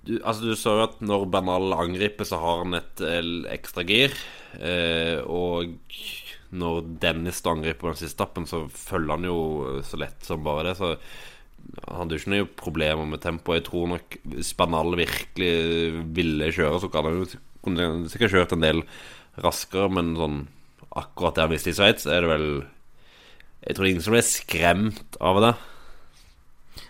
[0.08, 3.02] du, altså, du så jo at når Bernal angriper, så har han et
[3.52, 4.14] ekstra gir.
[4.56, 5.76] Eh, og
[6.56, 9.40] når Dennis angriper på den siste stappen, så følger han jo
[9.86, 10.76] så lett som bare det.
[10.80, 10.94] Så
[11.88, 13.60] han hadde jo ikke noe problemer med tempoet.
[13.60, 15.54] Jeg tror nok Spanal virkelig
[16.16, 18.84] ville kjøre, så kan han jo sikkert kjørt en del
[19.44, 20.46] raskere, men sånn
[20.98, 22.48] akkurat det han visste i Sveits, er det vel
[23.68, 25.54] Jeg tror ingen som ble skremt av det.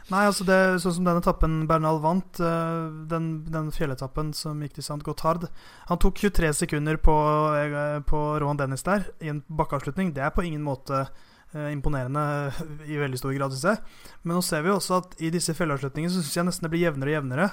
[0.07, 4.77] Nei, altså det sånn som den etappen Bernal vant, eh, den, den fjelletappen som gikk
[4.77, 5.01] til St.
[5.03, 5.49] Gotthard
[5.89, 7.15] Han tok 23 sekunder på,
[7.59, 10.13] eh, på Rohan Dennis der, i en bakkeavslutning.
[10.15, 12.23] Det er på ingen måte eh, imponerende
[12.91, 13.97] i veldig stor grad, syns jeg.
[14.23, 16.87] Men nå ser vi også at i disse fjellavslutningene så syns jeg nesten det blir
[16.87, 17.49] jevnere og jevnere.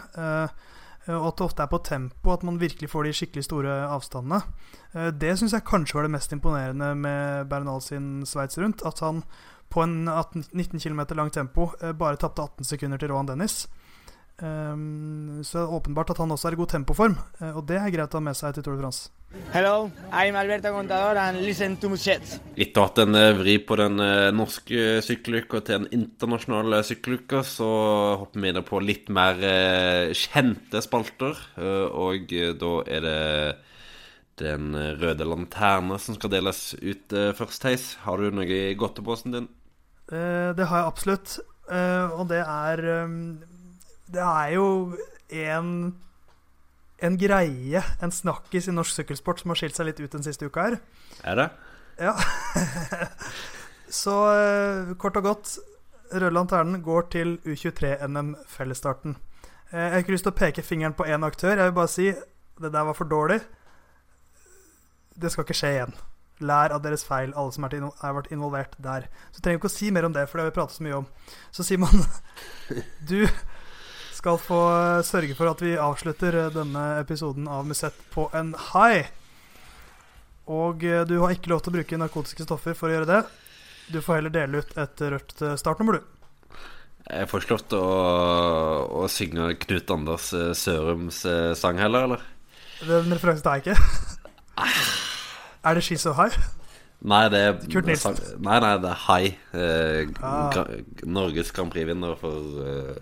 [1.04, 4.38] og at det ofte er på tempo at man virkelig får de skikkelig store avstandene.
[5.12, 8.86] det syns jeg kanskje var det mest imponerende med Bernal sin Sveits rundt.
[8.86, 9.20] At han
[9.70, 13.64] på en 18, 19 km lang tempo eh, bare tapte 18 sekunder til Rohan Dennis.
[14.42, 17.76] Um, så det er åpenbart at han også er i god tempoform, uh, og det
[17.78, 19.12] er greit å ha med seg til Tour de France.
[19.52, 22.34] Hello, I'm Alberto Contador and listen to Musset.
[22.58, 24.02] Litt av at en uh, vri på den
[24.34, 27.70] norske sykkeluka til en internasjonal sykkeluke, så
[28.24, 29.38] hopper vi inn på litt mer
[30.18, 31.38] kjente spalter,
[31.94, 33.22] og da er det
[34.40, 37.84] den røde lanterne som skal deles ut først, Theis.
[38.02, 39.48] Har du noe i godteposen din?
[40.12, 41.38] Eh, det har jeg absolutt.
[41.70, 43.42] Eh, og det er um,
[44.12, 44.96] Det er jo
[45.30, 45.94] en
[47.04, 50.46] en greie, en snakkis i norsk sykkelsport som har skilt seg litt ut den siste
[50.46, 50.76] uka her.
[51.26, 51.48] Er det?
[52.00, 52.14] Ja.
[54.02, 55.58] Så eh, kort og godt,
[56.14, 59.18] Røde Lanternen går til U23-NM-fellesstarten.
[59.72, 61.58] Jeg har ikke lyst til å peke fingeren på én aktør.
[61.58, 62.08] Jeg vil bare si
[62.62, 63.40] det der var for dårlig.
[65.14, 65.96] Det skal ikke skje igjen.
[66.44, 69.06] Lær av deres feil, alle som har vært involvert der.
[69.30, 70.86] Så trenger vi ikke å si mer om det, for det har vi pratet så
[70.86, 71.06] mye om.
[71.54, 72.02] Så Simon,
[73.10, 73.20] du
[74.14, 74.60] skal få
[75.06, 79.06] sørge for at vi avslutter denne episoden av Musett på en high.
[80.50, 83.22] Og eh, du har ikke lov til å bruke narkotiske stoffer for å gjøre det.
[83.94, 86.10] Du får heller dele ut et rødt startnummer, du.
[87.04, 87.96] Jeg får ikke lov til å,
[89.04, 92.30] å synge Knut Anders eh, Sørums eh, sang heller, eller?
[92.84, 94.94] Den referansen tar jeg ikke.
[95.64, 96.36] Er det She's So High?
[97.04, 98.16] Nei, det er Kurt Nilsen.
[98.44, 99.34] Nei, nei, det er High.
[99.52, 100.64] Eh, ah.
[101.04, 102.98] Norges Grand Prix-vinner for eh,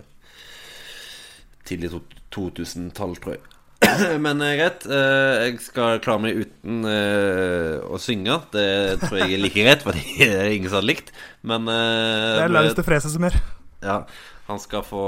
[1.67, 1.91] tidlig
[2.35, 3.43] 2000-tall, tror jeg.
[4.25, 4.87] Men eh, greit.
[4.87, 8.39] Eh, jeg skal klare meg uten eh, å synge.
[8.55, 8.67] Det
[9.05, 11.13] tror jeg er like greit, for det er ingen som har likt.
[11.43, 13.39] Men eh, Det er Laus de Frese som gjør.
[13.83, 13.99] Ja,
[14.47, 15.03] han skal få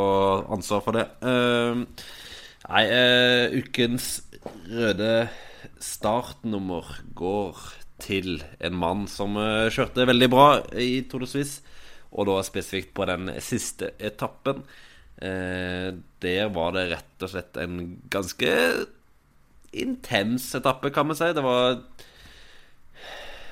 [0.52, 1.08] ansvar for det.
[2.66, 2.86] nei,
[3.60, 4.18] ukens
[4.72, 5.12] røde
[5.86, 7.62] startnummer går
[8.02, 10.48] til en mann som uh, kjørte veldig bra
[10.82, 11.62] i Tour de Suisse,
[12.16, 14.64] og da spesifikt på den siste etappen.
[15.16, 18.50] Eh, der var det rett og slett en ganske
[19.76, 21.32] intens etappe, kan vi si.
[21.36, 21.80] Det var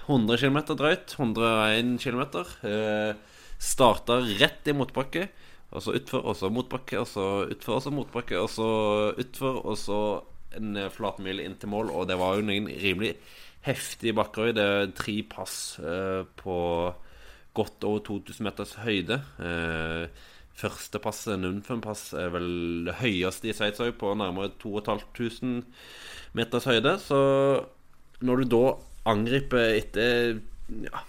[0.08, 1.16] 100 km drøyt.
[1.18, 2.24] 101 km.
[2.68, 3.16] Eh,
[3.60, 5.28] starta rett i motbakke.
[5.74, 8.68] Og så utfor, og så motbakke, og så utfor, og så motbakke, og så
[9.18, 10.00] utfor, og så
[10.60, 11.92] en flatmil inn til mål.
[11.94, 13.16] Og det var jo noen rimelig
[13.66, 14.54] heftige bakker.
[14.56, 16.58] Det er tre pass eh, på
[17.54, 19.20] godt over 2000 meters høyde.
[19.40, 20.08] Eh,
[20.58, 22.50] første passet, Nunfen-pass, er vel
[22.88, 25.64] det høyeste i Sveits òg, på nærmere 2500
[26.38, 26.98] meters høyde.
[27.02, 27.20] Så
[28.24, 28.66] når du da
[29.10, 30.38] angriper etter
[30.86, 31.02] ja,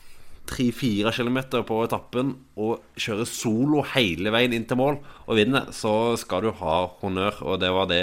[0.48, 6.14] tre-fire kilometer på etappen og kjøre solo hele veien inn til mål og vinne, så
[6.20, 7.40] skal du ha honnør.
[7.48, 8.02] Og det var det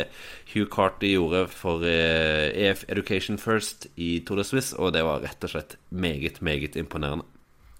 [0.54, 5.06] Hugh Carty gjorde for EF eh, e Education First i Tour de Suisse, og det
[5.08, 7.28] var rett og slett meget, meget imponerende.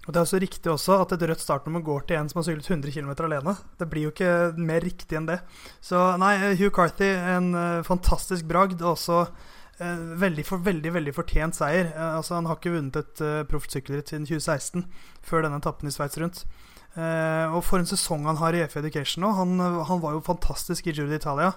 [0.02, 2.46] Og Det er også riktig også at et rødt startnummer går til en som har
[2.48, 3.54] syklet 100 km alene.
[3.78, 5.38] Det blir jo ikke mer riktig enn det.
[5.78, 8.82] Så nei, Hugh Carthy, en uh, fantastisk bragd.
[8.82, 9.61] Og også Eh,
[10.20, 11.92] veldig, for, veldig veldig fortjent seier.
[11.92, 14.84] Eh, altså, han har ikke vunnet et uh, proft sykkelritt siden 2016,
[15.26, 16.44] før denne etappen i Sveits rundt.
[16.92, 19.32] Uh, og for en sesong han har i EF Education nå.
[19.38, 19.56] Han,
[19.88, 21.54] han var jo fantastisk i Giro d'Italia.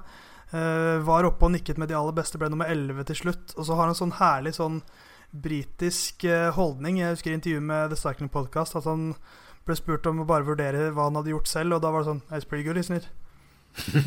[0.54, 3.58] Uh, var oppe og nikket med de aller beste, ble nummer 11 til slutt.
[3.58, 4.80] Og så har han en sånn herlig sånn
[5.36, 7.02] britisk uh, holdning.
[7.02, 9.12] Jeg husker intervjuet med The Cycling Podcast at han
[9.66, 12.12] ble spurt om å bare vurdere hva han hadde gjort selv, og da var det
[12.12, 13.10] sånn It's pretty good, isn't it?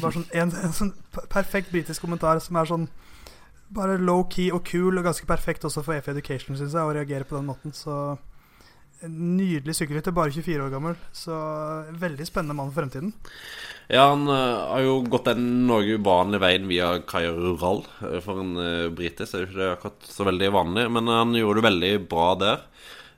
[0.00, 0.94] Bare sånn, en, en sånn
[1.28, 2.86] perfekt britisk kommentar som er sånn
[3.74, 7.28] bare low-key og cool og ganske perfekt også for EF Education, syns jeg, å reagere
[7.28, 7.74] på den måten.
[7.76, 8.16] Så
[8.98, 10.96] Nydelig sykkelrytter, bare 24 år gammel.
[11.14, 11.34] Så
[12.02, 13.12] veldig spennende mann for fremtiden.
[13.86, 17.84] Ja, han uh, har jo gått den noe uvanlige veien via Kaja Rural.
[18.02, 21.38] Eh, for en uh, brite så er det ikke akkurat så veldig vanlig, men han
[21.38, 22.66] gjorde det veldig bra der.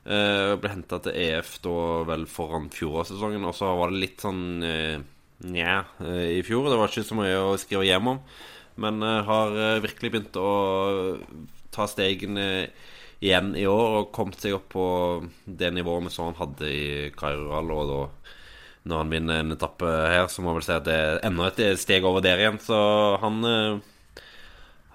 [0.05, 1.79] Uh, ble henta til EF da
[2.13, 5.01] vel foran fjorårssesongen, og så var det litt sånn uh,
[5.49, 5.81] nja
[6.29, 6.69] i fjor.
[6.69, 8.25] Det var ikke så mye å skrive hjem om.
[8.81, 10.51] Men uh, har uh, virkelig begynt å
[11.75, 12.69] ta stegene
[13.21, 14.85] igjen i år og kommet seg opp på
[15.45, 16.85] det nivået så han hadde i
[17.17, 17.69] Kairal.
[17.75, 17.99] Og da,
[18.89, 21.51] når han vinner en etappe her, så må vi vel si at det er enda
[21.51, 22.57] et steg over der igjen.
[22.65, 22.79] Så
[23.21, 23.45] han,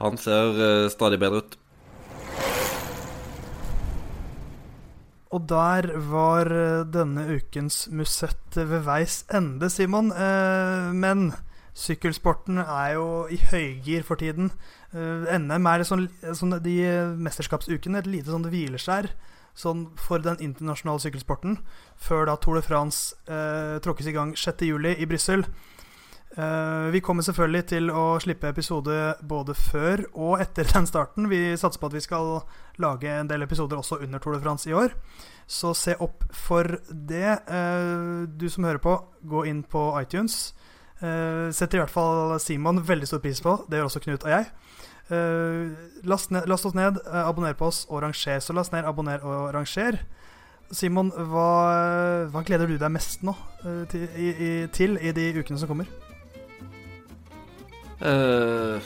[0.01, 1.59] han ser stadig bedre ut.
[5.35, 6.49] Og der var
[6.89, 10.09] denne ukens Musett ved veis ende, Simon.
[10.97, 11.29] men
[11.75, 14.51] Sykkelsporten er jo i høygir for tiden.
[14.95, 16.75] Eh, NM er sånn, sånn, de
[17.19, 19.11] mesterskapsukene et lite sånn hvileskjær
[19.55, 21.59] sånn for den internasjonale sykkelsporten,
[21.95, 25.45] før da Tour de France uh, tråkkes i gang 6.7 i Brussel.
[26.35, 31.29] Uh, vi kommer selvfølgelig til å slippe episode både før og etter den starten.
[31.31, 32.41] Vi satser på at vi skal
[32.83, 34.91] lage en del episoder også under Tour de France i år.
[35.47, 37.39] Så se opp for det.
[37.47, 40.51] Uh, du som hører på, gå inn på iTunes.
[41.03, 43.57] Uh, setter i hvert fall Simon veldig stor pris på.
[43.67, 44.47] Det gjør også Knut og jeg.
[45.11, 45.75] Uh,
[46.07, 48.39] last, ned, last, oss ned, uh, abonner på oss og ranger.
[48.39, 49.99] Så last ned, abonner og ranger.
[50.73, 51.49] Simon, hva,
[52.33, 53.35] hva gleder du deg mest nå
[53.91, 55.85] til i, i, til i, de ukene som kommer?
[58.01, 58.81] Nei,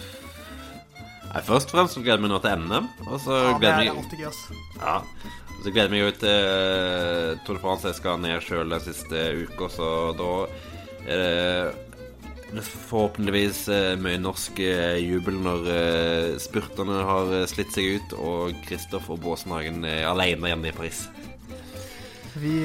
[1.47, 2.89] først og fremst så gleder jeg meg nå til NM.
[3.07, 4.27] Og så ja, gleder jeg meg gøy,
[4.81, 7.87] Ja, og så gleder jeg meg jo til Tour de France.
[7.87, 10.33] Jeg skal ned sjøl den siste uka, så da
[11.07, 11.88] er det
[12.57, 19.09] Forhåpentligvis eh, mye norsk eh, jubel når eh, spurterne har slitt seg ut, og Kristoff
[19.13, 21.05] og Båsenhagen er alene hjemme i Paris.
[22.39, 22.61] Vi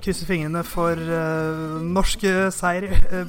[0.00, 0.96] krysser fingrene for
[1.84, 2.22] norsk
[2.54, 2.86] seier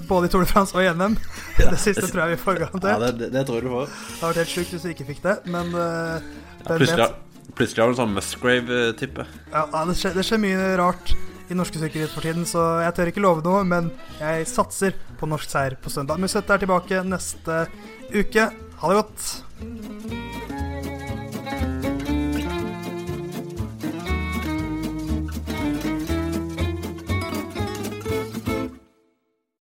[0.07, 1.17] både i Tour de France og i NM.
[1.57, 2.93] Det siste tror jeg vi får garantert.
[2.93, 3.89] Ja, det, det, tror jeg du får.
[3.89, 6.21] Det har vært helt sjukt hvis vi ikke fikk det, men ja,
[6.69, 9.27] plutselig, har du en sånn Musgrave-type.
[9.51, 11.17] Ja, det skjer, det skjer mye rart
[11.49, 15.29] i norske sykkelritt for tiden, så jeg tør ikke love noe, men jeg satser på
[15.29, 16.21] norsk seier på søndag.
[16.21, 17.63] Musette er tilbake neste
[18.13, 18.49] uke.
[18.79, 20.28] Ha det godt.